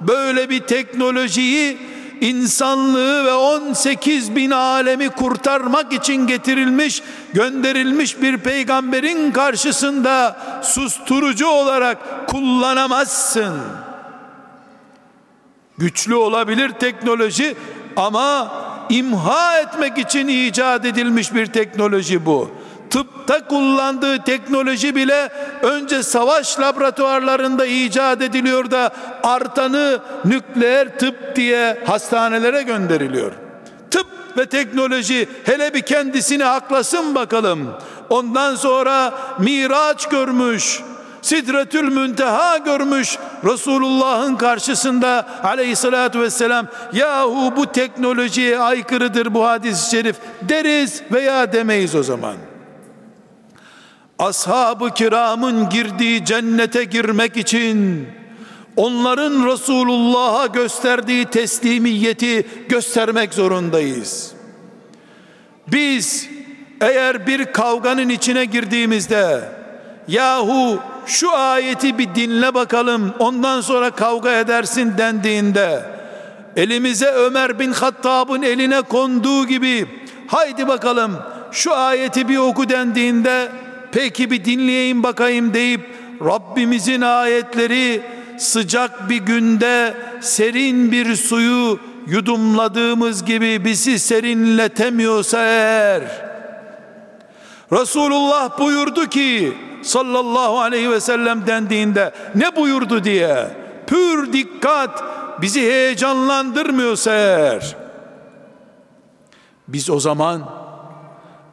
[0.00, 1.78] Böyle bir teknolojiyi
[2.24, 13.54] insanlığı ve 18 bin alemi kurtarmak için getirilmiş, gönderilmiş bir peygamberin karşısında susturucu olarak kullanamazsın.
[15.78, 17.56] Güçlü olabilir teknoloji
[17.96, 18.52] ama
[18.90, 22.50] imha etmek için icat edilmiş bir teknoloji bu
[22.94, 25.28] tıpta kullandığı teknoloji bile
[25.62, 28.90] önce savaş laboratuvarlarında icat ediliyor da
[29.22, 33.32] artanı nükleer tıp diye hastanelere gönderiliyor.
[33.90, 37.70] Tıp ve teknoloji hele bir kendisini aklasın bakalım.
[38.10, 40.80] Ondan sonra miraç görmüş,
[41.22, 51.02] Sidretül Münteha görmüş Resulullah'ın karşısında aleyhissalatü vesselam yahu bu teknolojiye aykırıdır bu hadis-i şerif deriz
[51.12, 52.53] veya demeyiz o zaman.''
[54.24, 58.08] Ashab-ı kiramın girdiği cennete girmek için
[58.76, 64.32] onların Resulullah'a gösterdiği teslimiyeti göstermek zorundayız.
[65.72, 66.28] Biz
[66.80, 69.48] eğer bir kavganın içine girdiğimizde
[70.08, 75.82] yahu şu ayeti bir dinle bakalım ondan sonra kavga edersin dendiğinde
[76.56, 79.86] elimize Ömer bin Hattab'ın eline konduğu gibi
[80.26, 81.18] haydi bakalım
[81.52, 83.48] şu ayeti bir oku dendiğinde
[83.94, 85.80] peki bir dinleyeyim bakayım deyip
[86.24, 88.02] Rabbimizin ayetleri
[88.38, 96.02] sıcak bir günde serin bir suyu yudumladığımız gibi bizi serinletemiyorsa eğer
[97.72, 99.52] Resulullah buyurdu ki
[99.82, 103.04] sallallahu aleyhi ve sellem dendiğinde ne buyurdu?
[103.04, 103.46] diye
[103.86, 105.04] pür dikkat
[105.42, 107.76] bizi heyecanlandırmıyorsa eğer
[109.68, 110.42] biz o zaman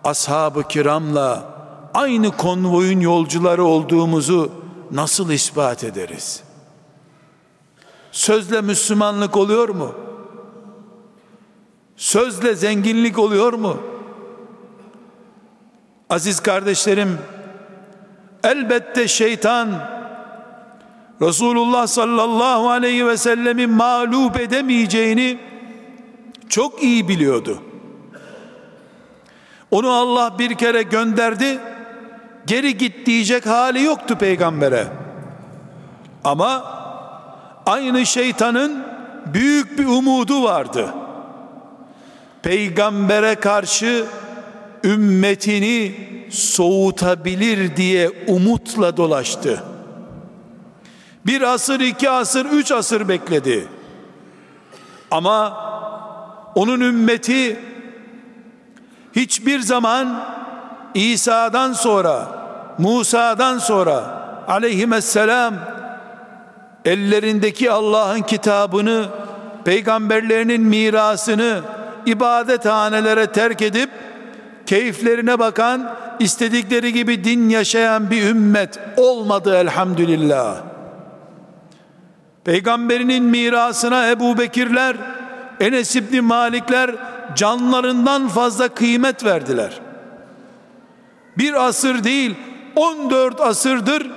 [0.03, 1.60] ashab-ı kiramla
[1.93, 4.51] aynı konvoyun yolcuları olduğumuzu
[4.91, 6.43] nasıl ispat ederiz?
[8.11, 9.95] Sözle Müslümanlık oluyor mu?
[11.97, 13.77] Sözle zenginlik oluyor mu?
[16.09, 17.17] Aziz kardeşlerim,
[18.43, 19.89] elbette şeytan
[21.21, 25.39] Resulullah sallallahu aleyhi ve sellemi mağlup edemeyeceğini
[26.49, 27.61] çok iyi biliyordu.
[29.71, 31.59] Onu Allah bir kere gönderdi
[32.45, 34.87] geri git diyecek hali yoktu peygambere.
[36.23, 36.63] Ama
[37.65, 38.83] aynı şeytanın
[39.33, 40.93] büyük bir umudu vardı.
[42.43, 44.05] Peygambere karşı
[44.83, 45.95] ümmetini
[46.31, 49.63] soğutabilir diye umutla dolaştı.
[51.25, 53.67] Bir asır, iki asır, üç asır bekledi.
[55.11, 55.57] Ama
[56.55, 57.59] onun ümmeti
[59.15, 60.25] hiçbir zaman
[60.93, 62.27] İsa'dan sonra,
[62.77, 64.03] Musa'dan sonra
[64.47, 65.53] aleyhisselam
[66.85, 69.05] ellerindeki Allah'ın kitabını,
[69.65, 71.61] peygamberlerinin mirasını
[72.05, 73.89] ibadethanelere terk edip
[74.65, 80.55] keyiflerine bakan, istedikleri gibi din yaşayan bir ümmet olmadı elhamdülillah.
[82.43, 84.95] Peygamberinin mirasına Ebu Bekirler,
[85.59, 86.91] Enes İbni Malikler
[87.35, 89.90] canlarından fazla kıymet verdiler.
[91.41, 92.35] Bir asır değil,
[92.75, 94.07] 14 asırdır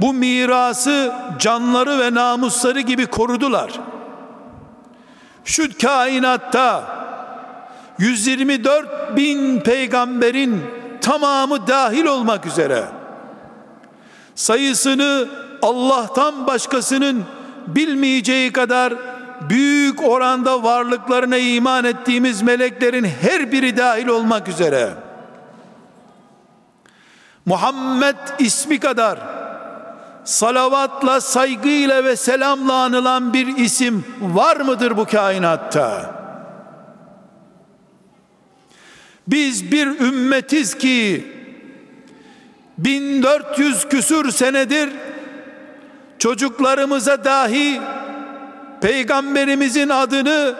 [0.00, 3.80] bu mirası canları ve namusları gibi korudular.
[5.44, 6.84] Şu kainatta
[7.98, 10.62] 124 bin peygamberin
[11.00, 12.84] tamamı dahil olmak üzere
[14.34, 15.28] sayısını
[15.62, 17.24] Allah'tan başkasının
[17.66, 18.94] bilmeyeceği kadar
[19.48, 25.03] büyük oranda varlıklarına iman ettiğimiz meleklerin her biri dahil olmak üzere
[27.46, 29.18] Muhammed ismi kadar
[30.24, 36.14] salavatla, saygıyla ve selamla anılan bir isim var mıdır bu kainatta?
[39.26, 41.26] Biz bir ümmetiz ki
[42.78, 44.90] 1400 küsür senedir
[46.18, 47.80] çocuklarımıza dahi
[48.80, 50.54] peygamberimizin adını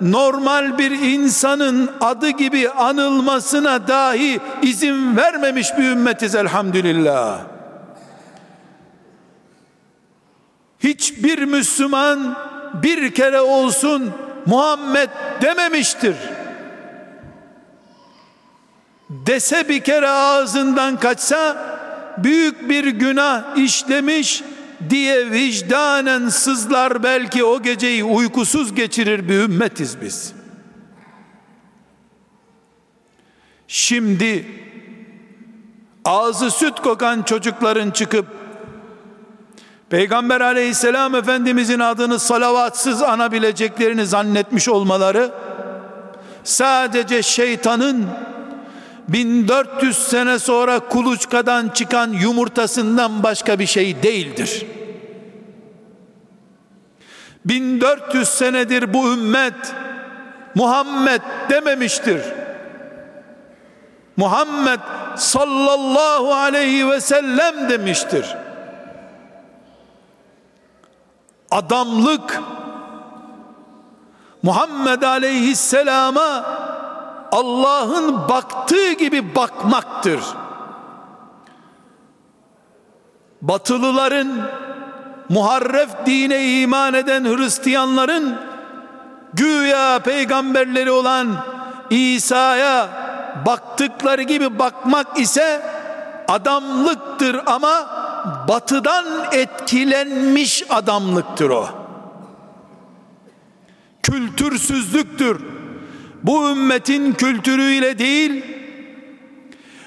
[0.00, 7.40] normal bir insanın adı gibi anılmasına dahi izin vermemiş bir ümmetiz elhamdülillah.
[10.78, 12.36] Hiçbir Müslüman
[12.82, 14.12] bir kere olsun
[14.46, 15.08] Muhammed
[15.42, 16.16] dememiştir.
[19.10, 21.56] Dese bir kere ağzından kaçsa
[22.18, 24.42] büyük bir günah işlemiş
[24.90, 30.32] diye vicdanen sızlar belki o geceyi uykusuz geçirir bir ümmetiz biz.
[33.68, 34.46] Şimdi
[36.04, 38.26] ağzı süt kokan çocukların çıkıp
[39.90, 45.32] Peygamber aleyhisselam efendimizin adını salavatsız anabileceklerini zannetmiş olmaları
[46.44, 48.06] sadece şeytanın
[49.08, 54.66] 1400 sene sonra kuluçkadan çıkan yumurtasından başka bir şey değildir.
[57.44, 59.74] 1400 senedir bu ümmet
[60.54, 62.22] Muhammed dememiştir.
[64.16, 64.80] Muhammed
[65.16, 68.36] sallallahu aleyhi ve sellem demiştir.
[71.50, 72.40] Adamlık
[74.42, 76.44] Muhammed aleyhisselama
[77.32, 80.20] Allah'ın baktığı gibi bakmaktır.
[83.42, 84.50] Batılıların
[85.32, 88.36] muharref dine iman eden Hristiyanların
[89.34, 91.36] güya peygamberleri olan
[91.90, 92.88] İsa'ya
[93.46, 95.62] baktıkları gibi bakmak ise
[96.28, 97.86] adamlıktır ama
[98.48, 101.68] batıdan etkilenmiş adamlıktır o.
[104.02, 105.40] Kültürsüzlüktür
[106.22, 108.44] bu ümmetin kültürüyle değil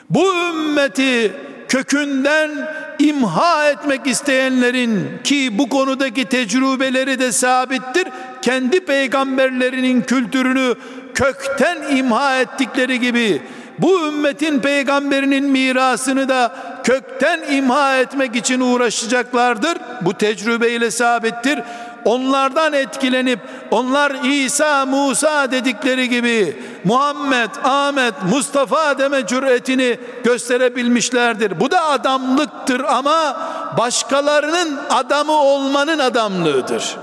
[0.09, 1.33] bu ümmeti
[1.69, 2.51] kökünden
[2.99, 8.07] imha etmek isteyenlerin ki bu konudaki tecrübeleri de sabittir
[8.41, 10.75] kendi peygamberlerinin kültürünü
[11.13, 13.41] kökten imha ettikleri gibi
[13.79, 19.77] bu ümmetin peygamberinin mirasını da kökten imha etmek için uğraşacaklardır.
[20.01, 21.59] Bu tecrübeyle sabittir
[22.05, 23.39] onlardan etkilenip
[23.71, 31.59] onlar İsa Musa dedikleri gibi Muhammed, Ahmet, Mustafa deme cüretini gösterebilmişlerdir.
[31.59, 33.37] Bu da adamlıktır ama
[33.77, 36.97] başkalarının adamı olmanın adamlığıdır.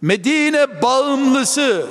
[0.00, 1.86] Medine bağımlısı,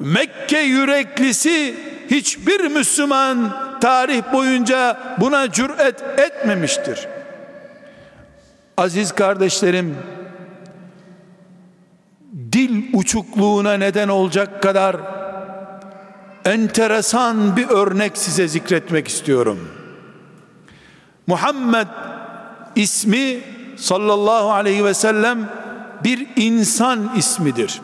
[0.00, 1.76] Mekke yüreklisi
[2.10, 7.08] hiçbir Müslüman tarih boyunca buna cüret etmemiştir.
[8.78, 9.96] Aziz kardeşlerim,
[12.52, 14.96] dil uçukluğuna neden olacak kadar
[16.44, 19.68] enteresan bir örnek size zikretmek istiyorum.
[21.26, 21.86] Muhammed
[22.76, 23.40] ismi
[23.76, 25.50] sallallahu aleyhi ve sellem
[26.04, 27.80] bir insan ismidir.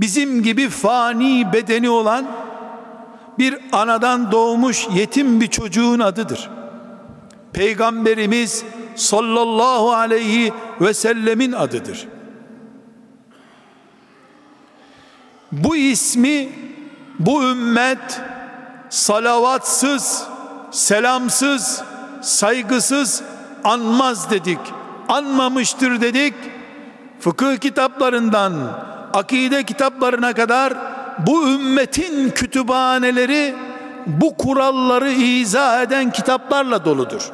[0.00, 2.26] Bizim gibi fani bedeni olan
[3.38, 6.50] bir anadan doğmuş yetim bir çocuğun adıdır.
[7.52, 8.64] Peygamberimiz
[8.96, 12.08] sallallahu aleyhi ve sellemin adıdır.
[15.52, 16.48] Bu ismi
[17.18, 18.20] bu ümmet
[18.90, 20.24] salavatsız,
[20.70, 21.82] selamsız,
[22.20, 23.22] saygısız
[23.64, 24.58] anmaz dedik.
[25.08, 26.34] Anmamıştır dedik.
[27.20, 28.52] Fıkıh kitaplarından
[29.14, 30.74] akide kitaplarına kadar
[31.26, 33.54] bu ümmetin kütüphaneleri
[34.06, 37.30] bu kuralları izah eden kitaplarla doludur.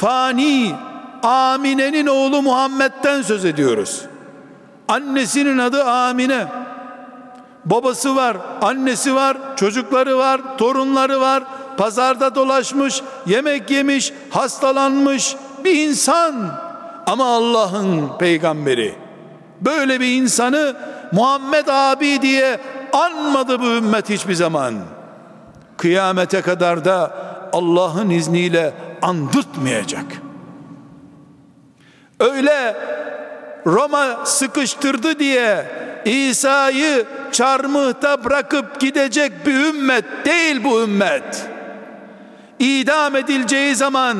[0.00, 0.74] Fani
[1.22, 4.04] Amine'nin oğlu Muhammed'den söz ediyoruz.
[4.88, 6.46] Annesinin adı Amine.
[7.64, 11.42] Babası var, annesi var, çocukları var, torunları var.
[11.76, 16.34] Pazarda dolaşmış, yemek yemiş, hastalanmış bir insan.
[17.06, 18.94] Ama Allah'ın peygamberi.
[19.60, 20.76] Böyle bir insanı
[21.12, 22.60] Muhammed abi diye
[22.92, 24.74] anmadı bu ümmet hiçbir zaman.
[25.76, 27.10] Kıyamete kadar da
[27.52, 30.06] Allah'ın izniyle andırtmayacak.
[32.20, 32.76] Öyle
[33.66, 35.66] Roma sıkıştırdı diye
[36.04, 41.46] İsa'yı çarmıhta bırakıp gidecek bir ümmet değil bu ümmet.
[42.58, 44.16] İdam edileceği zaman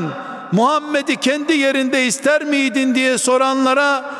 [0.52, 4.14] Muhammed'i kendi yerinde ister miydin diye soranlara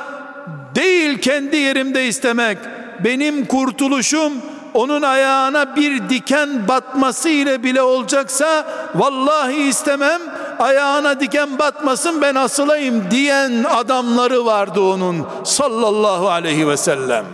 [0.74, 2.58] değil kendi yerimde istemek
[3.04, 4.32] benim kurtuluşum
[4.74, 8.64] onun ayağına bir diken batması ile bile olacaksa
[8.94, 10.20] vallahi istemem
[10.58, 17.24] ayağına diken batmasın ben asılayım diyen adamları vardı onun sallallahu aleyhi ve sellem.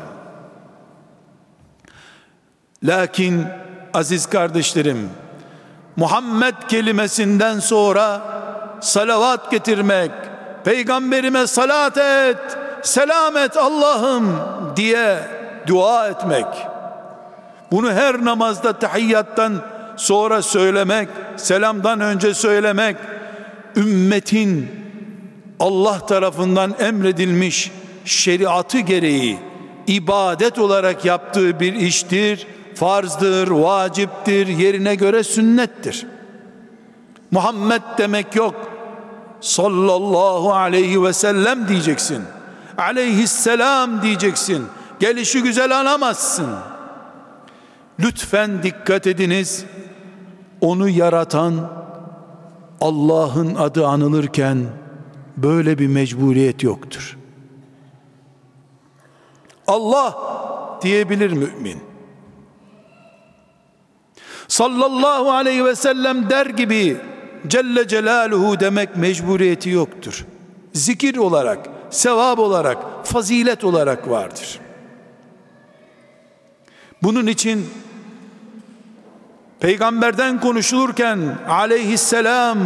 [2.84, 3.46] Lakin
[3.94, 5.10] aziz kardeşlerim
[5.96, 8.20] Muhammed kelimesinden sonra
[8.80, 10.10] salavat getirmek,
[10.64, 14.40] peygamberime salat et, selam et Allah'ım
[14.76, 15.18] diye
[15.66, 16.46] dua etmek.
[17.72, 19.62] Bunu her namazda tahiyyattan
[19.96, 22.96] sonra söylemek, selamdan önce söylemek,
[23.76, 24.68] ümmetin
[25.60, 27.72] Allah tarafından emredilmiş
[28.04, 29.38] şeriatı gereği
[29.86, 36.06] ibadet olarak yaptığı bir iştir, farzdır, vaciptir, yerine göre sünnettir.
[37.30, 38.54] Muhammed demek yok.
[39.40, 42.22] Sallallahu aleyhi ve sellem diyeceksin.
[42.78, 44.66] Aleyhisselam diyeceksin.
[45.00, 46.48] Gelişi güzel anamazsın.
[48.00, 49.64] Lütfen dikkat ediniz.
[50.60, 51.72] Onu yaratan
[52.80, 54.66] Allah'ın adı anılırken
[55.36, 57.18] böyle bir mecburiyet yoktur.
[59.66, 60.18] Allah
[60.82, 61.78] diyebilir mümin.
[64.48, 66.96] Sallallahu aleyhi ve sellem der gibi
[67.46, 70.26] Celle Celaluhu demek mecburiyeti yoktur.
[70.72, 74.60] Zikir olarak, sevap olarak, fazilet olarak vardır.
[77.06, 77.66] Bunun için
[79.60, 82.58] peygamberden konuşulurken aleyhisselam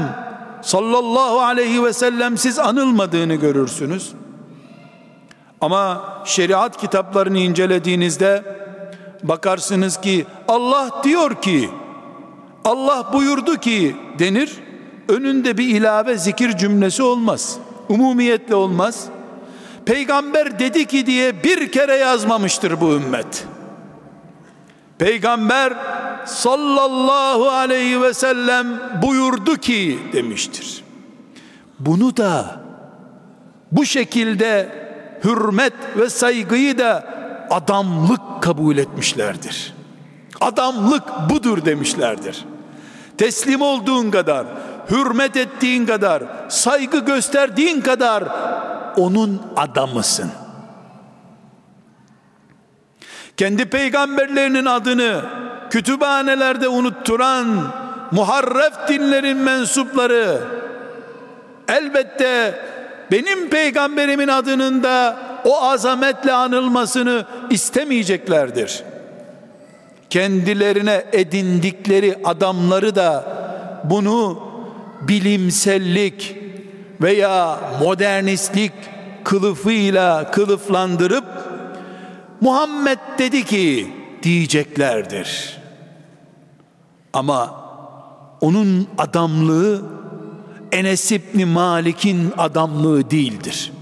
[0.62, 4.12] sallallahu aleyhi ve sellem siz anılmadığını görürsünüz.
[5.60, 8.42] Ama şeriat kitaplarını incelediğinizde
[9.22, 11.70] bakarsınız ki Allah diyor ki
[12.64, 14.50] Allah buyurdu ki denir.
[15.08, 17.58] Önünde bir ilave zikir cümlesi olmaz.
[17.88, 19.04] Umumiyetle olmaz.
[19.84, 23.46] Peygamber dedi ki diye bir kere yazmamıştır bu ümmet.
[25.00, 25.72] Peygamber
[26.26, 28.66] sallallahu aleyhi ve sellem
[29.02, 30.84] buyurdu ki demiştir.
[31.78, 32.60] Bunu da
[33.72, 34.68] bu şekilde
[35.24, 37.04] hürmet ve saygıyı da
[37.50, 39.74] adamlık kabul etmişlerdir.
[40.40, 42.44] Adamlık budur demişlerdir.
[43.18, 44.46] Teslim olduğun kadar,
[44.90, 48.24] hürmet ettiğin kadar, saygı gösterdiğin kadar
[48.96, 50.30] onun adamısın.
[53.40, 55.22] Kendi peygamberlerinin adını
[55.70, 57.72] kütüphanelerde unutturan
[58.10, 60.40] muharref dinlerin mensupları
[61.68, 62.54] elbette
[63.10, 68.82] benim peygamberimin adının da o azametle anılmasını istemeyeceklerdir.
[70.10, 73.24] Kendilerine edindikleri adamları da
[73.84, 74.42] bunu
[75.00, 76.36] bilimsellik
[77.00, 78.72] veya modernistlik
[79.24, 81.24] kılıfıyla kılıflandırıp
[82.40, 85.60] Muhammed dedi ki diyeceklerdir.
[87.12, 87.60] Ama
[88.40, 89.82] onun adamlığı
[90.72, 93.72] Enes İbni Malik'in adamlığı değildir.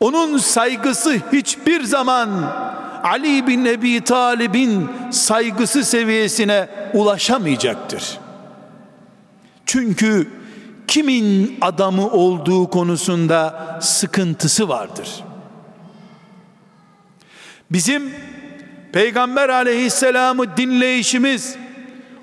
[0.00, 2.30] Onun saygısı hiçbir zaman
[3.04, 8.18] Ali bin Ebi Talib'in saygısı seviyesine ulaşamayacaktır.
[9.66, 10.30] Çünkü
[10.88, 15.24] kimin adamı olduğu konusunda sıkıntısı vardır.
[17.74, 18.14] Bizim
[18.92, 21.56] Peygamber aleyhisselamı dinleyişimiz,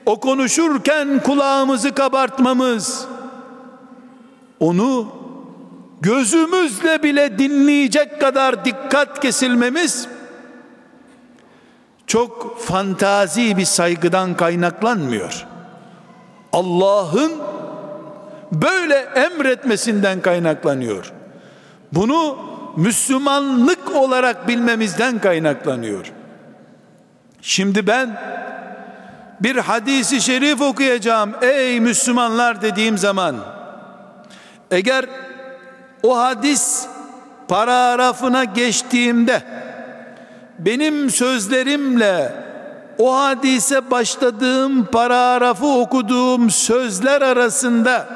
[0.05, 3.05] o konuşurken kulağımızı kabartmamız,
[4.59, 5.07] onu
[6.01, 10.07] gözümüzle bile dinleyecek kadar dikkat kesilmemiz
[12.07, 15.47] çok fantazi bir saygıdan kaynaklanmıyor.
[16.53, 17.31] Allah'ın
[18.51, 21.13] böyle emretmesinden kaynaklanıyor.
[21.91, 26.11] Bunu Müslümanlık olarak bilmemizden kaynaklanıyor.
[27.41, 28.21] Şimdi ben
[29.39, 33.35] bir hadisi şerif okuyacağım ey Müslümanlar dediğim zaman
[34.71, 35.05] eğer
[36.03, 36.85] o hadis
[37.47, 39.41] paragrafına geçtiğimde
[40.59, 42.33] benim sözlerimle
[42.97, 48.07] o hadise başladığım paragrafı okuduğum sözler arasında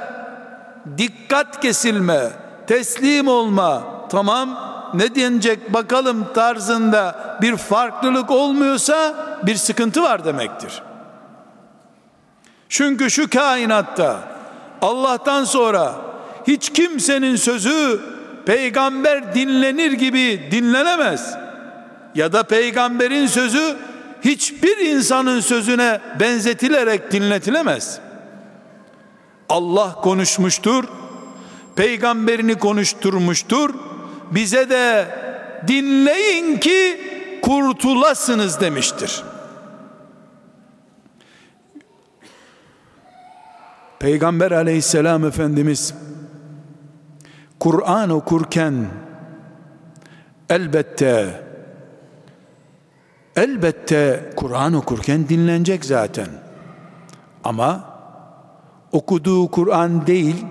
[0.97, 2.29] dikkat kesilme,
[2.67, 3.83] teslim olma,
[4.15, 4.59] tamam
[4.93, 10.81] ne denecek bakalım tarzında bir farklılık olmuyorsa bir sıkıntı var demektir.
[12.69, 14.19] Çünkü şu kainatta
[14.81, 15.95] Allah'tan sonra
[16.47, 18.01] hiç kimsenin sözü
[18.45, 21.37] peygamber dinlenir gibi dinlenemez.
[22.15, 23.77] Ya da peygamberin sözü
[24.21, 27.99] hiçbir insanın sözüne benzetilerek dinletilemez.
[29.49, 30.83] Allah konuşmuştur,
[31.75, 33.94] peygamberini konuşturmuştur.
[34.31, 35.07] Bize de
[35.67, 36.99] dinleyin ki
[37.41, 39.23] kurtulasınız demiştir.
[43.99, 45.93] Peygamber aleyhisselam efendimiz
[47.59, 48.87] Kur'an okurken
[50.49, 51.43] elbette
[53.35, 56.27] elbette Kur'an okurken dinlenecek zaten.
[57.43, 57.95] Ama
[58.91, 60.45] okuduğu Kur'an değil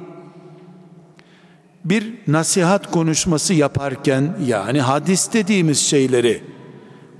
[1.85, 6.43] bir nasihat konuşması yaparken yani hadis dediğimiz şeyleri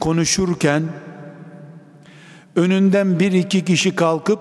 [0.01, 0.83] konuşurken
[2.57, 4.41] önünden bir iki kişi kalkıp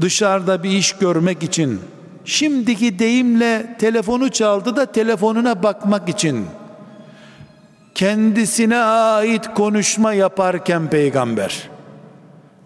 [0.00, 1.80] dışarıda bir iş görmek için
[2.24, 6.46] şimdiki deyimle telefonu çaldı da telefonuna bakmak için
[7.94, 11.70] kendisine ait konuşma yaparken peygamber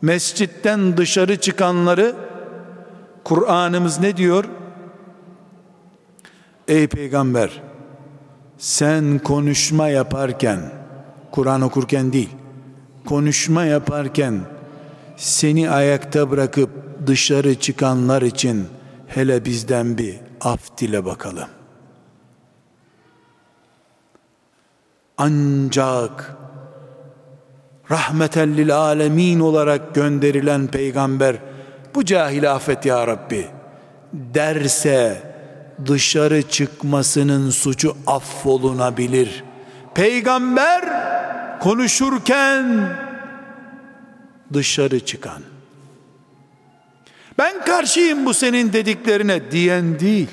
[0.03, 2.15] mescitten dışarı çıkanları
[3.25, 4.45] Kur'an'ımız ne diyor?
[6.69, 7.63] Ey peygamber
[8.59, 10.61] sen konuşma yaparken
[11.31, 12.31] Kur'an okurken değil
[13.07, 14.41] konuşma yaparken
[15.17, 16.71] seni ayakta bırakıp
[17.07, 18.69] dışarı çıkanlar için
[19.07, 21.49] hele bizden bir af dile bakalım.
[25.19, 26.37] Ancak
[27.91, 31.37] rahmeten lil alemin olarak gönderilen peygamber
[31.95, 33.47] bu cahil affet ya Rabbi
[34.13, 35.34] derse
[35.87, 39.45] dışarı çıkmasının suçu affolunabilir.
[39.95, 40.85] Peygamber
[41.61, 42.97] konuşurken
[44.53, 45.43] dışarı çıkan
[47.39, 50.29] ben karşıyım bu senin dediklerine diyen değil.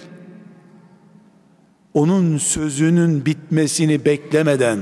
[1.94, 4.80] Onun sözünün bitmesini beklemeden,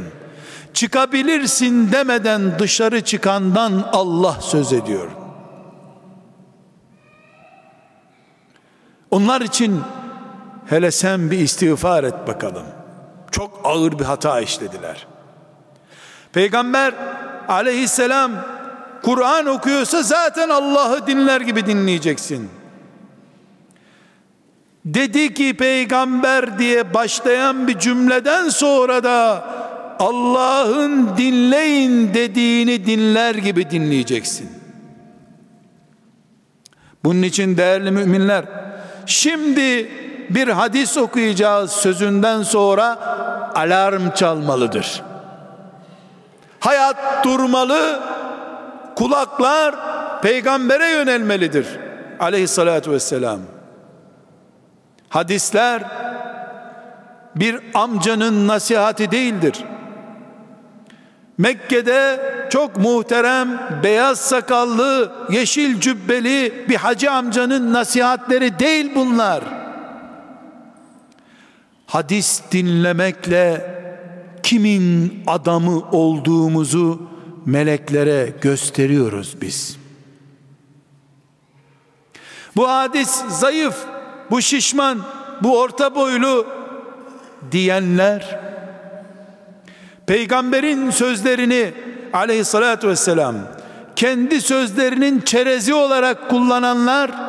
[0.74, 5.08] çıkabilirsin demeden dışarı çıkandan Allah söz ediyor.
[9.12, 9.82] Onlar için
[10.70, 12.66] hele sen bir istiğfar et bakalım.
[13.32, 15.08] Çok ağır bir hata işlediler.
[16.34, 16.94] Peygamber
[17.48, 18.32] aleyhisselam
[19.04, 22.50] Kur'an okuyorsa zaten Allah'ı dinler gibi dinleyeceksin.
[24.86, 29.46] Dedi ki peygamber diye başlayan bir cümleden sonra da
[30.00, 34.50] Allah'ın dinleyin dediğini dinler gibi dinleyeceksin.
[37.04, 38.46] Bunun için değerli müminler
[39.06, 39.90] şimdi
[40.30, 42.98] bir hadis okuyacağız sözünden sonra
[43.56, 45.04] alarm çalmalıdır.
[46.60, 48.00] Hayat durmalı,
[48.96, 49.76] kulaklar
[50.22, 51.68] peygambere yönelmelidir.
[52.20, 53.40] Aleyhissalatü vesselam.
[55.10, 55.84] Hadisler
[57.36, 59.66] bir amcanın nasihati değildir.
[61.38, 62.20] Mekke'de
[62.50, 69.59] çok muhterem, beyaz sakallı, yeşil cübbeli bir hacı amcanın nasihatleri değil bunlar.
[71.90, 73.76] Hadis dinlemekle
[74.44, 77.02] kimin adamı olduğumuzu
[77.46, 79.78] meleklere gösteriyoruz biz.
[82.56, 83.76] Bu hadis zayıf,
[84.32, 85.00] bu şişman,
[85.44, 86.48] bu orta boylu
[87.52, 88.40] diyenler
[90.08, 91.74] peygamberin sözlerini
[92.14, 93.36] aleyhissalatü vesselam
[93.96, 97.29] kendi sözlerinin çerezi olarak kullananlar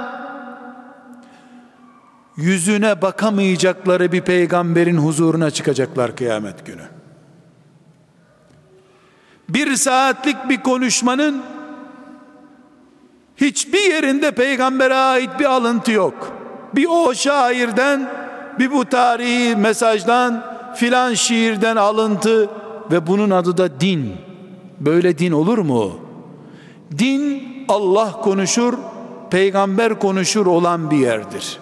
[2.37, 7.01] yüzüne bakamayacakları bir peygamberin huzuruna çıkacaklar kıyamet günü
[9.55, 11.43] bir saatlik bir konuşmanın
[13.37, 16.33] hiçbir yerinde peygambere ait bir alıntı yok.
[16.75, 18.11] Bir o şairden,
[18.59, 22.51] bir bu tarihi mesajdan, filan şiirden alıntı
[22.91, 24.15] ve bunun adı da din.
[24.81, 25.93] Böyle din olur mu?
[26.99, 28.75] Din Allah konuşur,
[29.31, 31.59] peygamber konuşur olan bir yerdir.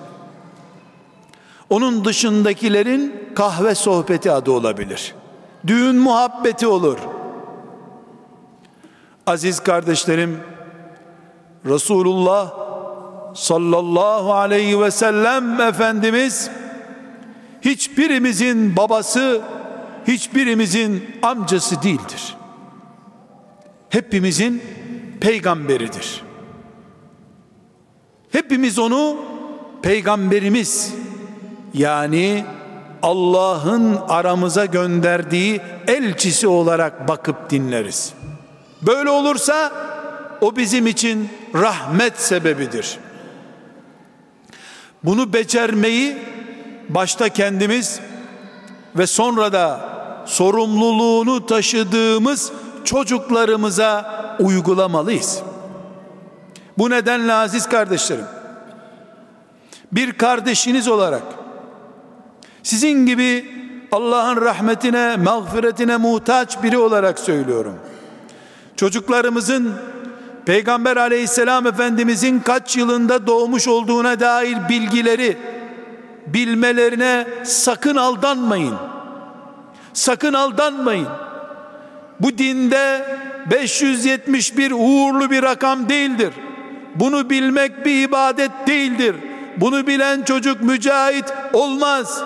[1.71, 5.15] Onun dışındakilerin kahve sohbeti adı olabilir.
[5.67, 6.99] Düğün muhabbeti olur.
[9.27, 10.41] Aziz kardeşlerim,
[11.67, 12.55] Resulullah
[13.35, 16.51] sallallahu aleyhi ve sellem Efendimiz
[17.63, 19.43] hiçbirimizin babası,
[20.07, 22.37] hiçbirimizin amcası değildir.
[23.89, 24.63] Hepimizin
[25.21, 26.23] peygamberidir.
[28.33, 29.17] Hepimiz onu
[29.83, 30.95] peygamberimiz
[31.75, 32.45] yani
[33.03, 38.13] Allah'ın aramıza gönderdiği elçisi olarak bakıp dinleriz.
[38.83, 39.73] Böyle olursa
[40.41, 42.99] o bizim için rahmet sebebidir.
[45.05, 46.19] Bunu becermeyi
[46.89, 48.01] başta kendimiz
[48.97, 49.81] ve sonra da
[50.27, 52.53] sorumluluğunu taşıdığımız
[52.85, 55.43] çocuklarımıza uygulamalıyız.
[56.79, 58.25] Bu nedenle aziz kardeşlerim,
[59.93, 61.23] bir kardeşiniz olarak
[62.63, 63.59] sizin gibi
[63.93, 67.75] Allah'ın rahmetine, mağfiretine muhtaç biri olarak söylüyorum.
[68.77, 69.75] Çocuklarımızın
[70.47, 75.37] Peygamber aleyhisselam efendimizin kaç yılında doğmuş olduğuna dair bilgileri
[76.27, 78.75] bilmelerine sakın aldanmayın.
[79.93, 81.09] Sakın aldanmayın.
[82.21, 83.05] Bu dinde
[83.51, 86.33] 571 uğurlu bir rakam değildir.
[86.95, 89.17] Bunu bilmek bir ibadet değildir.
[89.57, 92.23] Bunu bilen çocuk mücahit olmaz.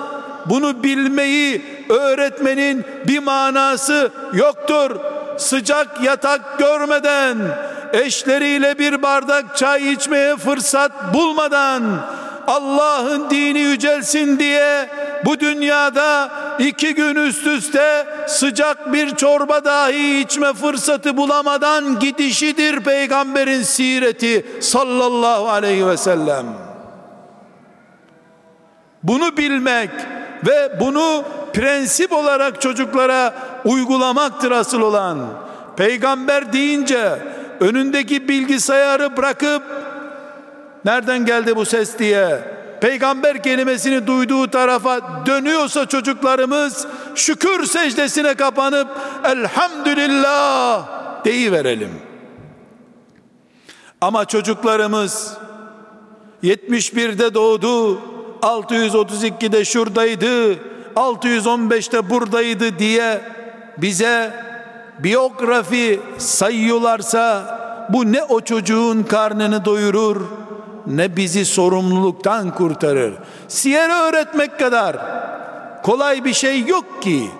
[0.47, 4.91] Bunu bilmeyi öğretmenin bir manası yoktur.
[5.39, 7.39] Sıcak yatak görmeden,
[7.93, 11.83] eşleriyle bir bardak çay içmeye fırsat bulmadan,
[12.47, 14.89] Allah'ın dini yücelsin diye
[15.25, 23.63] bu dünyada iki gün üst üste sıcak bir çorba dahi içme fırsatı bulamadan gidişidir peygamberin
[23.63, 26.72] sireti sallallahu aleyhi ve sellem.
[29.03, 29.91] Bunu bilmek
[30.47, 33.35] ve bunu prensip olarak çocuklara
[33.65, 35.19] uygulamaktır asıl olan.
[35.77, 37.19] Peygamber deyince
[37.61, 39.63] önündeki bilgisayarı bırakıp
[40.85, 42.41] nereden geldi bu ses diye
[42.81, 48.89] peygamber kelimesini duyduğu tarafa dönüyorsa çocuklarımız şükür secdesine kapanıp
[49.25, 50.85] elhamdülillah
[51.25, 51.91] deyi verelim.
[54.01, 55.37] Ama çocuklarımız
[56.43, 58.01] 71'de doğdu,
[58.43, 60.59] 632'de şuradaydı,
[60.97, 63.21] 615'te buradaydı diye
[63.79, 64.35] bize
[64.99, 70.21] biyografi sayıyorlarsa bu ne o çocuğun karnını doyurur
[70.87, 73.15] ne bizi sorumluluktan kurtarır.
[73.49, 74.97] Siyer öğretmek kadar
[75.83, 77.31] kolay bir şey yok ki.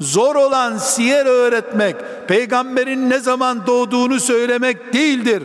[0.00, 1.96] Zor olan siyer öğretmek,
[2.28, 5.42] peygamberin ne zaman doğduğunu söylemek değildir.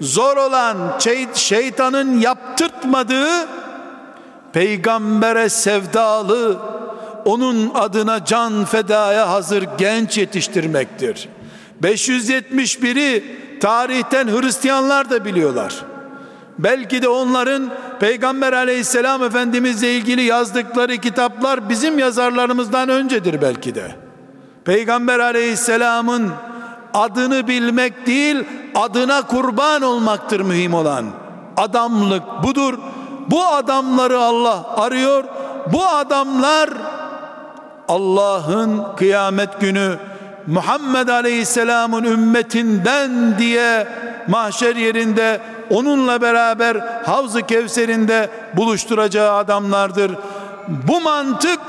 [0.00, 0.76] Zor olan
[1.34, 3.46] şeytanın yaptırtmadığı
[4.54, 6.58] peygambere sevdalı,
[7.24, 11.28] onun adına can fedaya hazır genç yetiştirmektir.
[11.82, 13.24] 571'i
[13.60, 15.84] tarihten Hristiyanlar da biliyorlar.
[16.58, 23.94] Belki de onların Peygamber aleyhisselam efendimizle ilgili yazdıkları kitaplar bizim yazarlarımızdan öncedir belki de.
[24.64, 26.30] Peygamber aleyhisselamın
[26.94, 28.36] adını bilmek değil
[28.74, 31.06] adına kurban olmaktır mühim olan.
[31.56, 32.78] Adamlık budur.
[33.30, 35.24] Bu adamları Allah arıyor.
[35.72, 36.70] Bu adamlar
[37.88, 39.98] Allah'ın kıyamet günü
[40.46, 43.88] Muhammed Aleyhisselam'ın ümmetinden diye
[44.28, 50.12] mahşer yerinde onunla beraber Havz-ı Kevser'inde buluşturacağı adamlardır.
[50.68, 51.60] Bu mantık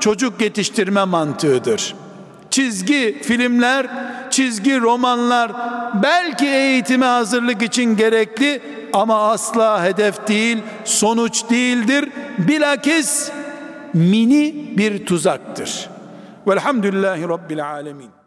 [0.00, 1.94] çocuk yetiştirme mantığıdır.
[2.50, 3.86] Çizgi filmler,
[4.32, 5.52] çizgi romanlar
[6.02, 8.62] belki eğitime hazırlık için gerekli
[8.92, 12.08] ama asla hedef değil, sonuç değildir.
[12.38, 13.30] Bilakis
[13.94, 15.90] mini bir tuzaktır.
[16.46, 18.21] Velhamdülillahi Rabbil Alemin.